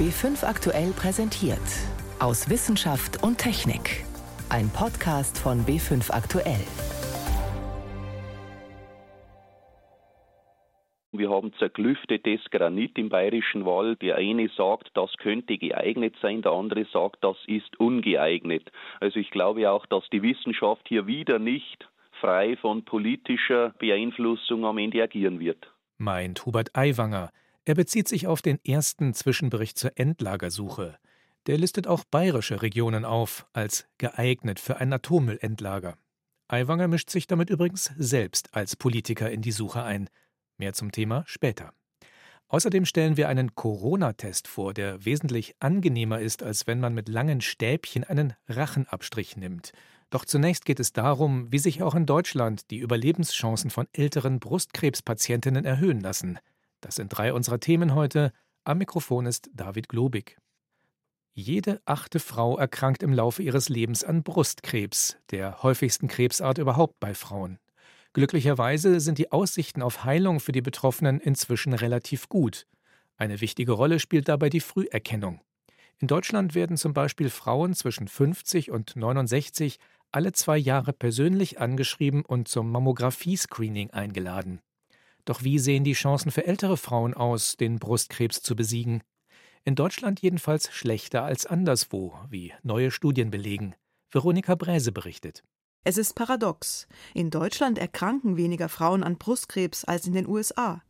B5 0.00 0.46
aktuell 0.46 0.92
präsentiert. 0.92 1.60
Aus 2.20 2.48
Wissenschaft 2.48 3.22
und 3.22 3.36
Technik. 3.36 4.06
Ein 4.48 4.70
Podcast 4.70 5.36
von 5.36 5.66
B5 5.66 6.10
aktuell. 6.10 6.64
Wir 11.12 11.28
haben 11.28 11.52
zerklüftetes 11.58 12.40
Granit 12.50 12.96
im 12.96 13.10
Bayerischen 13.10 13.66
Wald. 13.66 14.00
Der 14.00 14.16
eine 14.16 14.48
sagt, 14.56 14.88
das 14.94 15.12
könnte 15.18 15.58
geeignet 15.58 16.14
sein, 16.22 16.40
der 16.40 16.52
andere 16.52 16.86
sagt, 16.86 17.18
das 17.20 17.36
ist 17.46 17.78
ungeeignet. 17.78 18.72
Also 19.00 19.20
ich 19.20 19.30
glaube 19.30 19.70
auch, 19.70 19.84
dass 19.84 20.08
die 20.10 20.22
Wissenschaft 20.22 20.88
hier 20.88 21.06
wieder 21.06 21.38
nicht 21.38 21.86
frei 22.22 22.56
von 22.56 22.86
politischer 22.86 23.74
Beeinflussung 23.78 24.64
am 24.64 24.78
Ende 24.78 25.02
agieren 25.02 25.40
wird. 25.40 25.70
Meint 25.98 26.46
Hubert 26.46 26.74
Aiwanger. 26.74 27.28
Er 27.70 27.76
bezieht 27.76 28.08
sich 28.08 28.26
auf 28.26 28.42
den 28.42 28.58
ersten 28.64 29.14
Zwischenbericht 29.14 29.78
zur 29.78 29.92
Endlagersuche. 29.94 30.98
Der 31.46 31.56
listet 31.56 31.86
auch 31.86 32.02
bayerische 32.02 32.62
Regionen 32.62 33.04
auf 33.04 33.46
als 33.52 33.86
geeignet 33.96 34.58
für 34.58 34.78
ein 34.78 34.92
Atommüllendlager. 34.92 35.96
Aiwanger 36.48 36.88
mischt 36.88 37.10
sich 37.10 37.28
damit 37.28 37.48
übrigens 37.48 37.92
selbst 37.96 38.52
als 38.56 38.74
Politiker 38.74 39.30
in 39.30 39.40
die 39.40 39.52
Suche 39.52 39.84
ein. 39.84 40.10
Mehr 40.58 40.72
zum 40.72 40.90
Thema 40.90 41.22
später. 41.28 41.72
Außerdem 42.48 42.86
stellen 42.86 43.16
wir 43.16 43.28
einen 43.28 43.54
Corona-Test 43.54 44.48
vor, 44.48 44.74
der 44.74 45.04
wesentlich 45.04 45.54
angenehmer 45.60 46.18
ist, 46.18 46.42
als 46.42 46.66
wenn 46.66 46.80
man 46.80 46.92
mit 46.92 47.08
langen 47.08 47.40
Stäbchen 47.40 48.02
einen 48.02 48.34
Rachenabstrich 48.48 49.36
nimmt. 49.36 49.70
Doch 50.10 50.24
zunächst 50.24 50.64
geht 50.64 50.80
es 50.80 50.92
darum, 50.92 51.52
wie 51.52 51.60
sich 51.60 51.84
auch 51.84 51.94
in 51.94 52.06
Deutschland 52.06 52.72
die 52.72 52.78
Überlebenschancen 52.78 53.70
von 53.70 53.86
älteren 53.92 54.40
Brustkrebspatientinnen 54.40 55.64
erhöhen 55.64 56.00
lassen. 56.00 56.40
Das 56.80 56.94
sind 56.94 57.08
drei 57.08 57.32
unserer 57.32 57.60
Themen 57.60 57.94
heute. 57.94 58.32
Am 58.64 58.78
Mikrofon 58.78 59.26
ist 59.26 59.50
David 59.52 59.88
Globig. 59.88 60.38
Jede 61.32 61.80
achte 61.84 62.18
Frau 62.18 62.58
erkrankt 62.58 63.02
im 63.02 63.12
Laufe 63.12 63.42
ihres 63.42 63.68
Lebens 63.68 64.02
an 64.02 64.22
Brustkrebs, 64.22 65.16
der 65.30 65.62
häufigsten 65.62 66.08
Krebsart 66.08 66.58
überhaupt 66.58 66.98
bei 67.00 67.14
Frauen. 67.14 67.58
Glücklicherweise 68.12 68.98
sind 68.98 69.18
die 69.18 69.30
Aussichten 69.30 69.82
auf 69.82 70.04
Heilung 70.04 70.40
für 70.40 70.52
die 70.52 70.62
Betroffenen 70.62 71.20
inzwischen 71.20 71.72
relativ 71.72 72.28
gut. 72.28 72.66
Eine 73.16 73.40
wichtige 73.40 73.72
Rolle 73.72 74.00
spielt 74.00 74.28
dabei 74.28 74.48
die 74.48 74.60
Früherkennung. 74.60 75.40
In 75.98 76.08
Deutschland 76.08 76.54
werden 76.54 76.76
zum 76.76 76.94
Beispiel 76.94 77.30
Frauen 77.30 77.74
zwischen 77.74 78.08
50 78.08 78.70
und 78.70 78.96
69 78.96 79.78
alle 80.10 80.32
zwei 80.32 80.56
Jahre 80.56 80.92
persönlich 80.92 81.60
angeschrieben 81.60 82.24
und 82.24 82.48
zum 82.48 82.72
Mammographie-Screening 82.72 83.90
eingeladen. 83.90 84.60
Doch 85.30 85.44
wie 85.44 85.60
sehen 85.60 85.84
die 85.84 85.92
Chancen 85.92 86.32
für 86.32 86.48
ältere 86.48 86.76
Frauen 86.76 87.14
aus, 87.14 87.56
den 87.56 87.78
Brustkrebs 87.78 88.42
zu 88.42 88.56
besiegen? 88.56 89.00
In 89.62 89.76
Deutschland 89.76 90.20
jedenfalls 90.20 90.72
schlechter 90.72 91.22
als 91.22 91.46
anderswo, 91.46 92.14
wie 92.28 92.52
neue 92.64 92.90
Studien 92.90 93.30
belegen. 93.30 93.76
Veronika 94.10 94.56
Bräse 94.56 94.90
berichtet. 94.90 95.44
Es 95.84 95.98
ist 95.98 96.16
paradox. 96.16 96.88
In 97.14 97.30
Deutschland 97.30 97.78
erkranken 97.78 98.36
weniger 98.36 98.68
Frauen 98.68 99.04
an 99.04 99.18
Brustkrebs 99.18 99.84
als 99.84 100.04
in 100.08 100.14
den 100.14 100.26
USA. 100.26 100.82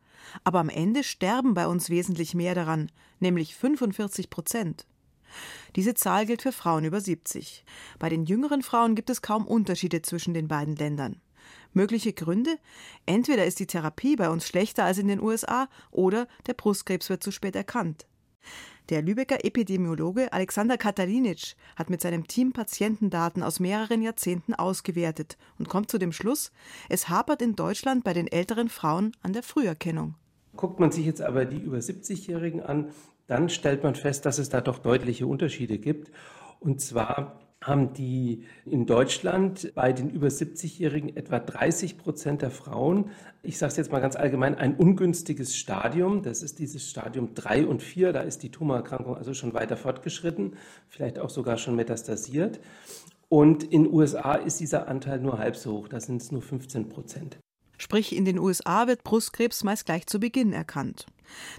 Aber 0.43 0.61
am 0.61 0.71
Ende 0.71 1.05
sterben 1.05 1.53
bei 1.53 1.67
uns 1.67 1.91
wesentlich 1.91 2.33
mehr 2.33 2.55
daran, 2.55 2.91
nämlich 3.19 3.55
45 3.55 4.31
Prozent. 4.31 4.87
Diese 5.77 5.93
Zahl 5.93 6.25
gilt 6.25 6.41
für 6.41 6.53
Frauen 6.53 6.87
über 6.87 7.03
70. 7.03 7.63
Bei 7.99 8.09
den 8.09 8.25
jüngeren 8.25 8.63
Frauen 8.63 8.95
gibt 8.95 9.11
es 9.11 9.21
kaum 9.21 9.47
Unterschiede 9.47 10.01
zwischen 10.01 10.33
den 10.33 10.49
beiden 10.49 10.77
Ländern. 10.77 11.21
Mögliche 11.73 12.13
Gründe? 12.13 12.59
Entweder 13.07 13.47
ist 13.47 13.61
die 13.61 13.67
Therapie 13.67 14.17
bei 14.17 14.29
uns 14.29 14.47
schlechter 14.47 14.85
als 14.85 14.99
in 14.99 15.09
den 15.09 15.21
USA 15.21 15.69
oder 15.91 16.27
der 16.47 16.55
Brustkrebs 16.55 17.09
wird 17.11 17.23
zu 17.23 17.31
spät 17.31 17.57
erkannt. 17.57 18.07
Der 18.89 19.03
Lübecker 19.03 19.45
Epidemiologe 19.45 20.33
Alexander 20.33 20.77
Katalinic 20.77 21.55
hat 21.77 21.91
mit 21.91 22.01
seinem 22.01 22.27
Team 22.27 22.53
Patientendaten 22.53 23.43
aus 23.43 23.61
mehreren 23.61 24.03
Jahrzehnten 24.03 24.53
ausgewertet 24.55 25.39
und 25.59 25.69
kommt 25.69 25.91
zu 25.91 25.99
dem 25.99 26.11
Schluss, 26.11 26.51
es 26.89 27.09
hapert 27.09 27.41
in 27.41 27.55
Deutschland 27.55 28.03
bei 28.03 28.15
den 28.15 28.27
älteren 28.27 28.69
Frauen 28.69 29.13
an 29.23 29.33
der 29.33 29.45
Früherkennung. 29.45 30.17
Guckt 30.57 30.81
man 30.81 30.91
sich 30.91 31.07
jetzt 31.07 31.23
aber 31.23 31.45
die 31.45 31.61
über 31.61 31.79
70-Jährigen 31.79 32.63
an, 32.63 32.91
dann 33.29 33.49
stellt 33.49 33.85
man 33.85 33.95
fest, 33.95 34.27
dass 34.27 34.39
es 34.39 34.49
da 34.49 34.61
doch 34.61 34.79
deutliche 34.79 35.29
Unterschiede 35.29 35.79
gibt. 35.79 36.11
Und 36.59 36.81
zwar 36.81 37.39
haben 37.63 37.93
die 37.93 38.45
in 38.65 38.87
Deutschland 38.87 39.73
bei 39.75 39.93
den 39.93 40.09
über 40.09 40.29
70-Jährigen 40.29 41.15
etwa 41.17 41.39
30 41.39 41.99
Prozent 41.99 42.43
der 42.43 42.51
Frauen, 42.51 43.11
ich 43.43 43.59
sage 43.59 43.71
es 43.71 43.77
jetzt 43.77 43.93
mal 43.93 44.01
ganz 44.01 44.17
allgemein, 44.17 44.55
ein 44.55 44.77
ungünstiges 44.77 45.57
Stadium. 45.57 46.23
Das 46.23 46.43
ist 46.43 46.59
dieses 46.59 46.89
Stadium 46.89 47.35
3 47.35 47.67
und 47.67 47.83
4. 47.83 48.13
Da 48.13 48.21
ist 48.21 48.43
die 48.43 48.51
Tumorerkrankung 48.51 49.17
also 49.17 49.33
schon 49.35 49.55
weiter 49.55 49.77
fortgeschritten, 49.77 50.57
vielleicht 50.89 51.19
auch 51.19 51.31
sogar 51.31 51.57
schon 51.57 51.77
metastasiert. 51.77 52.61
Und 53.29 53.63
in 53.63 53.85
den 53.85 53.93
USA 53.93 54.35
ist 54.35 54.61
dieser 54.61 54.89
Anteil 54.89 55.21
nur 55.21 55.39
halb 55.39 55.57
so 55.57 55.73
hoch, 55.73 55.89
da 55.89 56.01
sind 56.01 56.21
es 56.21 56.33
nur 56.33 56.43
15 56.43 56.89
Prozent. 56.89 57.39
Sprich, 57.79 58.15
in 58.15 58.27
den 58.27 58.39
USA 58.39 58.89
wird 58.89 59.05
Brustkrebs 59.05 59.65
meist 59.65 59.87
gleich 59.87 60.07
zu 60.07 60.21
Beginn 60.21 60.53
erkannt. 60.53 61.07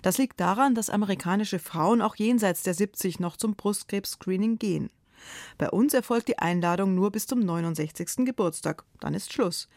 Das 0.04 0.20
liegt 0.20 0.40
daran, 0.40 0.76
dass 0.76 0.92
amerikanische 0.92 1.58
Frauen 1.58 2.02
auch 2.02 2.16
jenseits 2.16 2.62
der 2.62 2.76
70 2.76 3.20
noch 3.20 3.38
zum 3.38 3.56
Brustkrebs-Screening 3.56 4.60
gehen. 4.60 4.92
Bei 5.58 5.70
uns 5.70 5.94
erfolgt 5.94 6.28
die 6.28 6.40
Einladung 6.40 6.96
nur 6.96 7.12
bis 7.12 7.28
zum 7.28 7.40
69. 7.40 8.26
Geburtstag. 8.26 8.84
Dann 9.00 9.14
ist 9.14 9.34
Schluss. 9.34 9.68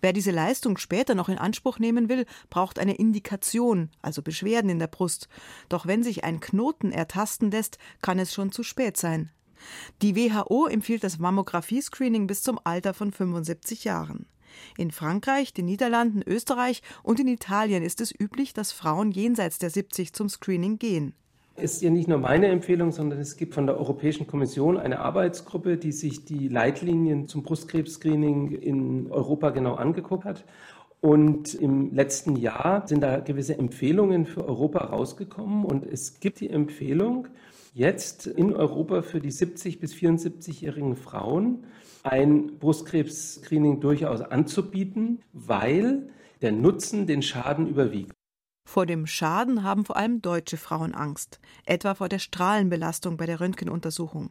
Wer 0.00 0.12
diese 0.12 0.30
Leistung 0.30 0.78
später 0.78 1.14
noch 1.14 1.28
in 1.28 1.38
Anspruch 1.38 1.78
nehmen 1.78 2.08
will, 2.08 2.26
braucht 2.50 2.78
eine 2.78 2.96
Indikation, 2.96 3.90
also 4.02 4.22
Beschwerden 4.22 4.70
in 4.70 4.78
der 4.78 4.86
Brust. 4.86 5.28
Doch 5.68 5.86
wenn 5.86 6.02
sich 6.02 6.24
ein 6.24 6.40
Knoten 6.40 6.92
ertasten 6.92 7.50
lässt, 7.50 7.78
kann 8.02 8.18
es 8.18 8.34
schon 8.34 8.52
zu 8.52 8.62
spät 8.62 8.96
sein. 8.96 9.30
Die 10.02 10.14
WHO 10.14 10.66
empfiehlt 10.66 11.04
das 11.04 11.18
Mammographie-Screening 11.18 12.26
bis 12.26 12.42
zum 12.42 12.60
Alter 12.62 12.94
von 12.94 13.12
75 13.12 13.84
Jahren. 13.84 14.26
In 14.76 14.90
Frankreich, 14.90 15.52
den 15.52 15.66
Niederlanden, 15.66 16.22
Österreich 16.22 16.82
und 17.02 17.20
in 17.20 17.28
Italien 17.28 17.82
ist 17.82 18.00
es 18.00 18.12
üblich, 18.18 18.54
dass 18.54 18.72
Frauen 18.72 19.10
jenseits 19.10 19.58
der 19.58 19.70
70 19.70 20.12
zum 20.12 20.28
Screening 20.28 20.78
gehen 20.78 21.14
ist 21.60 21.82
ja 21.82 21.90
nicht 21.90 22.08
nur 22.08 22.18
meine 22.18 22.46
Empfehlung, 22.48 22.92
sondern 22.92 23.18
es 23.18 23.36
gibt 23.36 23.54
von 23.54 23.66
der 23.66 23.78
Europäischen 23.78 24.26
Kommission 24.26 24.76
eine 24.76 25.00
Arbeitsgruppe, 25.00 25.76
die 25.76 25.92
sich 25.92 26.24
die 26.24 26.48
Leitlinien 26.48 27.28
zum 27.28 27.42
Brustkrebs-Screening 27.42 28.52
in 28.52 29.10
Europa 29.10 29.50
genau 29.50 29.74
angeguckt 29.74 30.24
hat. 30.24 30.44
Und 31.00 31.54
im 31.54 31.94
letzten 31.94 32.36
Jahr 32.36 32.86
sind 32.88 33.02
da 33.02 33.20
gewisse 33.20 33.56
Empfehlungen 33.58 34.26
für 34.26 34.46
Europa 34.46 34.78
rausgekommen. 34.80 35.64
Und 35.64 35.86
es 35.86 36.18
gibt 36.18 36.40
die 36.40 36.50
Empfehlung, 36.50 37.28
jetzt 37.74 38.26
in 38.26 38.52
Europa 38.52 39.02
für 39.02 39.20
die 39.20 39.30
70- 39.30 39.78
bis 39.78 39.94
74-jährigen 39.94 40.96
Frauen 40.96 41.64
ein 42.02 42.58
Brustkrebs-Screening 42.58 43.80
durchaus 43.80 44.20
anzubieten, 44.20 45.20
weil 45.32 46.08
der 46.42 46.52
Nutzen 46.52 47.06
den 47.06 47.22
Schaden 47.22 47.68
überwiegt. 47.68 48.17
Vor 48.68 48.84
dem 48.84 49.06
Schaden 49.06 49.62
haben 49.62 49.86
vor 49.86 49.96
allem 49.96 50.20
deutsche 50.20 50.58
Frauen 50.58 50.94
Angst, 50.94 51.40
etwa 51.64 51.94
vor 51.94 52.10
der 52.10 52.18
Strahlenbelastung 52.18 53.16
bei 53.16 53.24
der 53.24 53.40
Röntgenuntersuchung. 53.40 54.28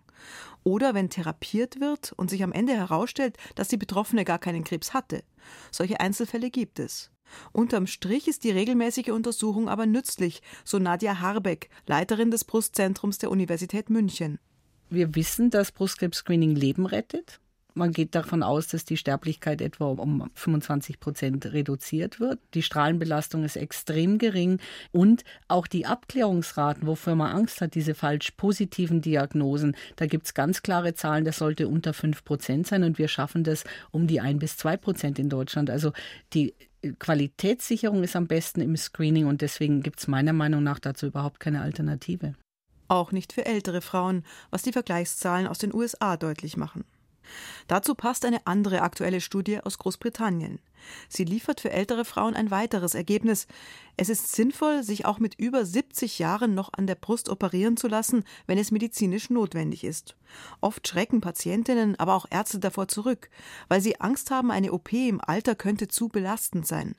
Oder 0.63 0.93
wenn 0.93 1.09
therapiert 1.09 1.79
wird 1.79 2.13
und 2.17 2.29
sich 2.29 2.43
am 2.43 2.51
Ende 2.51 2.73
herausstellt, 2.73 3.35
dass 3.55 3.67
die 3.67 3.77
Betroffene 3.77 4.25
gar 4.25 4.37
keinen 4.37 4.63
Krebs 4.63 4.93
hatte. 4.93 5.23
Solche 5.71 5.99
Einzelfälle 5.99 6.51
gibt 6.51 6.77
es. 6.77 7.09
Unterm 7.51 7.87
Strich 7.87 8.27
ist 8.27 8.43
die 8.43 8.51
regelmäßige 8.51 9.09
Untersuchung 9.09 9.69
aber 9.69 9.87
nützlich, 9.87 10.43
so 10.63 10.77
Nadja 10.77 11.19
Harbeck, 11.19 11.71
Leiterin 11.87 12.29
des 12.29 12.45
Brustzentrums 12.45 13.17
der 13.17 13.31
Universität 13.31 13.89
München. 13.89 14.37
Wir 14.91 15.15
wissen, 15.15 15.49
dass 15.49 15.71
Brustkrebs-Screening 15.71 16.55
Leben 16.55 16.85
rettet. 16.85 17.39
Man 17.77 17.91
geht 17.91 18.15
davon 18.15 18.41
aus, 18.41 18.67
dass 18.67 18.85
die 18.85 18.97
Sterblichkeit 18.97 19.61
etwa 19.61 19.85
um 19.85 20.31
25 20.33 20.99
Prozent 20.99 21.45
reduziert 21.45 22.19
wird. 22.19 22.39
Die 22.55 22.63
Strahlenbelastung 22.63 23.43
ist 23.43 23.55
extrem 23.55 24.17
gering 24.17 24.59
und 24.91 25.23
auch 25.47 25.67
die 25.67 25.85
Abklärungsraten, 25.85 26.87
wofür 26.87 27.13
man 27.13 27.31
Angst 27.31 27.61
hat, 27.61 27.75
diese 27.75 27.93
falsch 27.93 28.31
positiven 28.31 29.01
Diagnosen, 29.01 29.75
da 29.95 30.07
gibt 30.07 30.25
es 30.25 30.33
ganz 30.33 30.63
klare 30.63 30.95
Zahlen, 30.95 31.23
das 31.23 31.37
sollte 31.37 31.67
unter 31.67 31.93
5 31.93 32.25
Prozent 32.25 32.65
sein 32.65 32.83
und 32.83 32.97
wir 32.97 33.07
schaffen 33.07 33.43
das 33.43 33.63
um 33.91 34.07
die 34.07 34.21
1 34.21 34.39
bis 34.39 34.57
2 34.57 34.77
Prozent 34.77 35.19
in 35.19 35.29
Deutschland. 35.29 35.69
Also 35.69 35.93
die 36.33 36.55
Qualitätssicherung 36.97 38.03
ist 38.03 38.15
am 38.15 38.25
besten 38.25 38.61
im 38.61 38.75
Screening 38.75 39.27
und 39.27 39.41
deswegen 39.41 39.83
gibt 39.83 39.99
es 39.99 40.07
meiner 40.07 40.33
Meinung 40.33 40.63
nach 40.63 40.79
dazu 40.79 41.05
überhaupt 41.05 41.39
keine 41.39 41.61
Alternative. 41.61 42.33
Auch 42.87 43.11
nicht 43.11 43.33
für 43.33 43.45
ältere 43.45 43.81
Frauen, 43.81 44.23
was 44.49 44.63
die 44.63 44.71
Vergleichszahlen 44.71 45.45
aus 45.45 45.59
den 45.59 45.73
USA 45.75 46.17
deutlich 46.17 46.57
machen. 46.57 46.85
Dazu 47.67 47.95
passt 47.95 48.25
eine 48.25 48.45
andere 48.45 48.81
aktuelle 48.81 49.21
Studie 49.21 49.59
aus 49.59 49.77
Großbritannien. 49.77 50.59
Sie 51.09 51.23
liefert 51.23 51.59
für 51.59 51.71
ältere 51.71 52.05
Frauen 52.05 52.35
ein 52.35 52.51
weiteres 52.51 52.95
Ergebnis. 52.95 53.47
Es 53.97 54.09
ist 54.09 54.31
sinnvoll, 54.33 54.83
sich 54.83 55.05
auch 55.05 55.19
mit 55.19 55.35
über 55.39 55.65
70 55.65 56.19
Jahren 56.19 56.53
noch 56.53 56.71
an 56.73 56.87
der 56.87 56.95
Brust 56.95 57.29
operieren 57.29 57.77
zu 57.77 57.87
lassen, 57.87 58.23
wenn 58.45 58.57
es 58.57 58.71
medizinisch 58.71 59.29
notwendig 59.29 59.83
ist. 59.83 60.15
Oft 60.61 60.87
schrecken 60.87 61.21
Patientinnen, 61.21 61.99
aber 61.99 62.15
auch 62.15 62.25
Ärzte 62.29 62.59
davor 62.59 62.87
zurück, 62.87 63.29
weil 63.67 63.81
sie 63.81 63.99
Angst 63.99 64.31
haben, 64.31 64.51
eine 64.51 64.71
OP 64.71 64.93
im 64.93 65.19
Alter 65.21 65.55
könnte 65.55 65.87
zu 65.87 66.09
belastend 66.09 66.67
sein. 66.67 66.95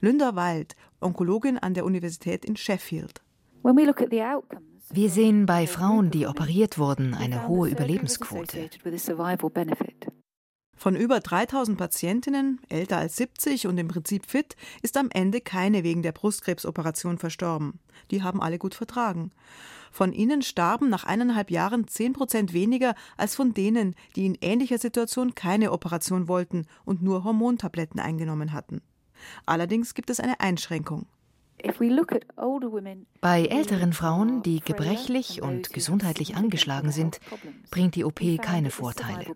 Lynda 0.00 0.34
Wild, 0.34 0.74
Onkologin 1.00 1.58
an 1.58 1.74
der 1.74 1.84
Universität 1.84 2.44
in 2.44 2.56
Sheffield. 2.56 3.22
Wir 4.90 5.10
sehen 5.10 5.44
bei 5.44 5.66
Frauen, 5.66 6.10
die 6.10 6.26
operiert 6.26 6.78
wurden, 6.78 7.12
eine 7.12 7.46
hohe 7.46 7.68
Überlebensquote. 7.68 8.70
Von 10.78 10.96
über 10.96 11.20
3000 11.20 11.76
Patientinnen, 11.76 12.60
älter 12.70 12.96
als 12.96 13.16
70 13.16 13.66
und 13.66 13.76
im 13.76 13.88
Prinzip 13.88 14.24
fit, 14.24 14.56
ist 14.80 14.96
am 14.96 15.10
Ende 15.10 15.42
keine 15.42 15.84
wegen 15.84 16.02
der 16.02 16.12
Brustkrebsoperation 16.12 17.18
verstorben. 17.18 17.80
Die 18.10 18.22
haben 18.22 18.40
alle 18.40 18.58
gut 18.58 18.74
vertragen. 18.74 19.32
Von 19.92 20.12
ihnen 20.14 20.40
starben 20.40 20.88
nach 20.88 21.04
eineinhalb 21.04 21.50
Jahren 21.50 21.86
10 21.86 22.14
Prozent 22.14 22.52
weniger 22.54 22.94
als 23.18 23.34
von 23.34 23.52
denen, 23.52 23.94
die 24.16 24.24
in 24.24 24.38
ähnlicher 24.40 24.78
Situation 24.78 25.34
keine 25.34 25.72
Operation 25.72 26.28
wollten 26.28 26.66
und 26.86 27.02
nur 27.02 27.24
Hormontabletten 27.24 28.00
eingenommen 28.00 28.52
hatten. 28.52 28.80
Allerdings 29.44 29.92
gibt 29.92 30.08
es 30.08 30.20
eine 30.20 30.40
Einschränkung. 30.40 31.06
Bei 33.20 33.44
älteren 33.44 33.92
Frauen, 33.92 34.42
die 34.42 34.60
gebrechlich 34.60 35.42
und 35.42 35.72
gesundheitlich 35.72 36.36
angeschlagen 36.36 36.92
sind, 36.92 37.20
bringt 37.70 37.94
die 37.94 38.04
OP 38.04 38.20
keine 38.40 38.70
Vorteile. 38.70 39.26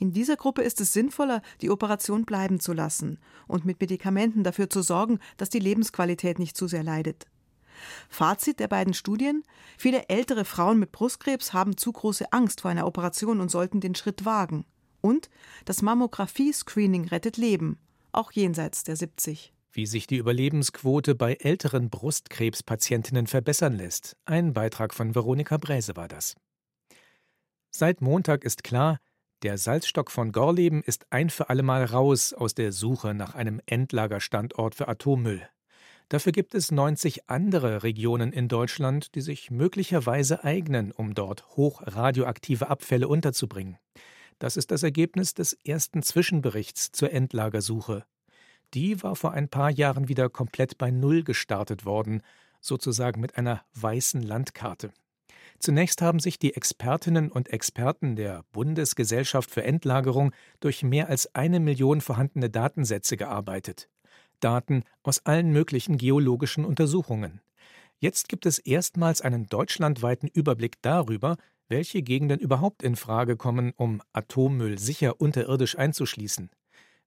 In 0.00 0.12
dieser 0.12 0.36
Gruppe 0.36 0.62
ist 0.62 0.80
es 0.80 0.92
sinnvoller, 0.92 1.42
die 1.60 1.70
Operation 1.70 2.24
bleiben 2.24 2.60
zu 2.60 2.72
lassen 2.72 3.18
und 3.48 3.64
mit 3.64 3.80
Medikamenten 3.80 4.44
dafür 4.44 4.70
zu 4.70 4.82
sorgen, 4.82 5.18
dass 5.36 5.50
die 5.50 5.58
Lebensqualität 5.58 6.38
nicht 6.38 6.56
zu 6.56 6.68
sehr 6.68 6.84
leidet. 6.84 7.26
Fazit 8.08 8.60
der 8.60 8.68
beiden 8.68 8.94
Studien: 8.94 9.42
Viele 9.76 10.08
ältere 10.08 10.44
Frauen 10.44 10.78
mit 10.78 10.92
Brustkrebs 10.92 11.52
haben 11.52 11.76
zu 11.76 11.92
große 11.92 12.32
Angst 12.32 12.60
vor 12.60 12.70
einer 12.70 12.86
Operation 12.86 13.40
und 13.40 13.50
sollten 13.50 13.80
den 13.80 13.94
Schritt 13.94 14.24
wagen. 14.24 14.64
Und 15.00 15.28
das 15.64 15.82
Mammographie-Screening 15.82 17.08
rettet 17.08 17.36
Leben, 17.36 17.78
auch 18.12 18.32
jenseits 18.32 18.82
der 18.84 18.96
70 18.96 19.52
wie 19.72 19.86
sich 19.86 20.06
die 20.06 20.16
Überlebensquote 20.16 21.14
bei 21.14 21.34
älteren 21.34 21.90
Brustkrebspatientinnen 21.90 23.26
verbessern 23.26 23.74
lässt. 23.74 24.16
Ein 24.24 24.52
Beitrag 24.52 24.94
von 24.94 25.14
Veronika 25.14 25.56
Bräse 25.56 25.96
war 25.96 26.08
das. 26.08 26.34
Seit 27.70 28.00
Montag 28.00 28.44
ist 28.44 28.64
klar, 28.64 28.98
der 29.42 29.56
Salzstock 29.56 30.10
von 30.10 30.32
Gorleben 30.32 30.82
ist 30.82 31.06
ein 31.10 31.30
für 31.30 31.48
allemal 31.48 31.84
raus 31.84 32.32
aus 32.32 32.54
der 32.54 32.72
Suche 32.72 33.14
nach 33.14 33.34
einem 33.34 33.60
Endlagerstandort 33.66 34.74
für 34.74 34.88
Atommüll. 34.88 35.48
Dafür 36.08 36.32
gibt 36.32 36.54
es 36.54 36.72
90 36.72 37.28
andere 37.28 37.82
Regionen 37.82 38.32
in 38.32 38.48
Deutschland, 38.48 39.14
die 39.14 39.20
sich 39.20 39.50
möglicherweise 39.50 40.42
eignen, 40.42 40.90
um 40.90 41.14
dort 41.14 41.46
hochradioaktive 41.56 42.68
Abfälle 42.68 43.06
unterzubringen. 43.06 43.76
Das 44.38 44.56
ist 44.56 44.70
das 44.70 44.82
Ergebnis 44.82 45.34
des 45.34 45.52
ersten 45.52 46.02
Zwischenberichts 46.02 46.90
zur 46.92 47.12
Endlagersuche 47.12 48.06
die 48.74 49.02
war 49.02 49.16
vor 49.16 49.32
ein 49.32 49.48
paar 49.48 49.70
Jahren 49.70 50.08
wieder 50.08 50.28
komplett 50.28 50.78
bei 50.78 50.90
Null 50.90 51.22
gestartet 51.22 51.84
worden, 51.84 52.22
sozusagen 52.60 53.20
mit 53.20 53.36
einer 53.36 53.62
weißen 53.74 54.22
Landkarte. 54.22 54.92
Zunächst 55.58 56.02
haben 56.02 56.20
sich 56.20 56.38
die 56.38 56.54
Expertinnen 56.54 57.32
und 57.32 57.48
Experten 57.48 58.14
der 58.14 58.44
Bundesgesellschaft 58.52 59.50
für 59.50 59.64
Endlagerung 59.64 60.32
durch 60.60 60.82
mehr 60.82 61.08
als 61.08 61.34
eine 61.34 61.58
Million 61.58 62.00
vorhandene 62.00 62.48
Datensätze 62.48 63.16
gearbeitet. 63.16 63.88
Daten 64.40 64.84
aus 65.02 65.26
allen 65.26 65.50
möglichen 65.50 65.98
geologischen 65.98 66.64
Untersuchungen. 66.64 67.40
Jetzt 67.98 68.28
gibt 68.28 68.46
es 68.46 68.60
erstmals 68.60 69.20
einen 69.20 69.46
deutschlandweiten 69.46 70.28
Überblick 70.28 70.80
darüber, 70.82 71.36
welche 71.68 72.02
Gegenden 72.02 72.38
überhaupt 72.38 72.84
in 72.84 72.94
Frage 72.94 73.36
kommen, 73.36 73.72
um 73.76 74.00
Atommüll 74.12 74.78
sicher 74.78 75.20
unterirdisch 75.20 75.76
einzuschließen. 75.76 76.50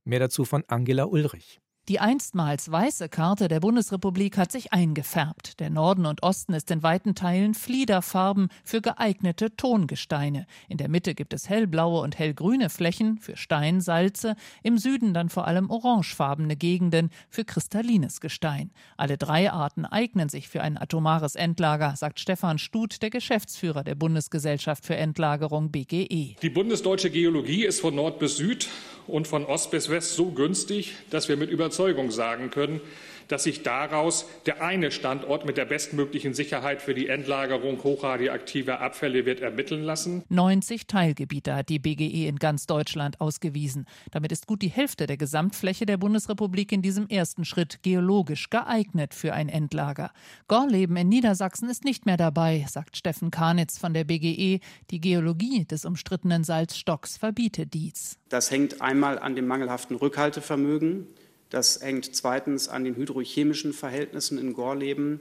Mehr 0.04 0.20
dazu 0.20 0.46
von 0.46 0.64
Angela 0.68 1.06
Ulrich. 1.06 1.62
Die 1.90 2.00
einstmals 2.00 2.72
weiße 2.72 3.10
Karte 3.10 3.48
der 3.48 3.60
Bundesrepublik 3.60 4.38
hat 4.38 4.52
sich 4.52 4.72
eingefärbt. 4.72 5.60
Der 5.60 5.72
Norden 5.72 6.06
und 6.06 6.22
Osten 6.22 6.54
ist 6.54 6.70
in 6.70 6.84
weiten 6.84 7.16
Teilen 7.16 7.56
Fliederfarben 7.56 8.50
für 8.64 8.82
geeignete 8.82 9.56
Tongesteine. 9.56 10.46
In 10.70 10.78
der 10.78 10.90
Mitte 10.90 11.16
gibt 11.16 11.34
es 11.34 11.50
hellblaue 11.50 12.02
und 12.02 12.20
hellgrüne 12.20 12.70
Flächen 12.70 13.18
für 13.18 13.36
Steinsalze, 13.36 14.36
im 14.62 14.78
Süden 14.78 15.16
dann 15.16 15.30
vor 15.30 15.48
allem 15.48 15.72
orangefarbene 15.72 16.56
Gegenden 16.56 17.10
für 17.30 17.46
kristallines 17.46 18.22
Gestein. 18.22 18.70
Alle 18.96 19.18
drei 19.18 19.52
Arten 19.52 19.86
eignen 19.86 20.30
sich 20.30 20.50
für 20.50 20.62
ein 20.62 20.78
atomares 20.78 21.34
Endlager, 21.34 21.96
sagt 21.96 22.20
Stefan 22.20 22.60
Stut, 22.60 23.02
der 23.02 23.10
Geschäftsführer 23.10 23.84
der 23.84 23.96
Bundesgesellschaft 23.96 24.86
für 24.86 24.98
Endlagerung 24.98 25.72
BGE. 25.72 26.36
Die 26.40 26.50
bundesdeutsche 26.52 27.10
Geologie 27.10 27.66
ist 27.66 27.82
von 27.82 27.96
Nord 27.96 28.20
bis 28.20 28.38
Süd 28.38 28.70
und 29.08 29.28
von 29.28 29.46
Ost 29.46 29.72
bis 29.72 29.90
West 29.90 30.16
so 30.16 30.32
günstig, 30.32 30.94
dass 31.10 31.28
wir 31.28 31.38
mit 31.38 31.50
Überzeugung 31.72 32.12
sagen 32.12 32.50
können, 32.50 32.82
dass 33.30 33.44
sich 33.44 33.64
daraus 33.64 34.26
der 34.46 34.62
eine 34.62 34.92
Standort 34.92 35.46
mit 35.46 35.56
der 35.56 35.64
bestmöglichen 35.64 36.34
Sicherheit 36.34 36.82
für 36.82 36.94
die 36.94 37.08
Endlagerung 37.08 37.82
hochradioaktiver 37.82 38.82
Abfälle 38.82 39.26
wird 39.26 39.40
ermitteln 39.40 39.84
lassen. 39.84 40.24
90 40.28 40.86
Teilgebiete 40.86 41.56
hat 41.56 41.70
die 41.70 41.80
BGE 41.80 42.28
in 42.28 42.40
ganz 42.40 42.66
Deutschland 42.66 43.22
ausgewiesen. 43.22 43.86
Damit 44.12 44.34
ist 44.34 44.48
gut 44.48 44.62
die 44.62 44.68
Hälfte 44.68 45.08
der 45.08 45.16
Gesamtfläche 45.16 45.86
der 45.86 45.96
Bundesrepublik 45.96 46.74
in 46.74 46.82
diesem 46.82 47.08
ersten 47.08 47.46
Schritt 47.46 47.82
geologisch 47.84 48.50
geeignet 48.50 49.14
für 49.14 49.32
ein 49.32 49.48
Endlager. 49.48 50.12
Gorleben 50.50 50.98
in 50.98 51.08
Niedersachsen 51.08 51.70
ist 51.70 51.86
nicht 51.86 52.06
mehr 52.06 52.18
dabei, 52.18 52.66
sagt 52.68 52.98
Steffen 52.98 53.32
Karnitz 53.32 53.78
von 53.78 53.94
der 53.94 54.04
BGE. 54.04 54.60
Die 54.90 55.00
Geologie 55.00 55.64
des 55.64 55.86
umstrittenen 55.86 56.44
Salzstocks 56.44 57.16
verbietet 57.16 57.74
dies. 57.74 58.20
Das 58.28 58.52
hängt 58.52 58.82
einmal 58.82 59.20
an 59.20 59.38
dem 59.38 59.48
mangelhaften 59.48 59.96
Rückhaltevermögen 59.96 61.08
das 61.52 61.82
hängt 61.82 62.16
zweitens 62.16 62.68
an 62.68 62.84
den 62.84 62.96
hydrochemischen 62.96 63.74
Verhältnissen 63.74 64.40
in 64.40 64.54
Gorleben 64.54 65.20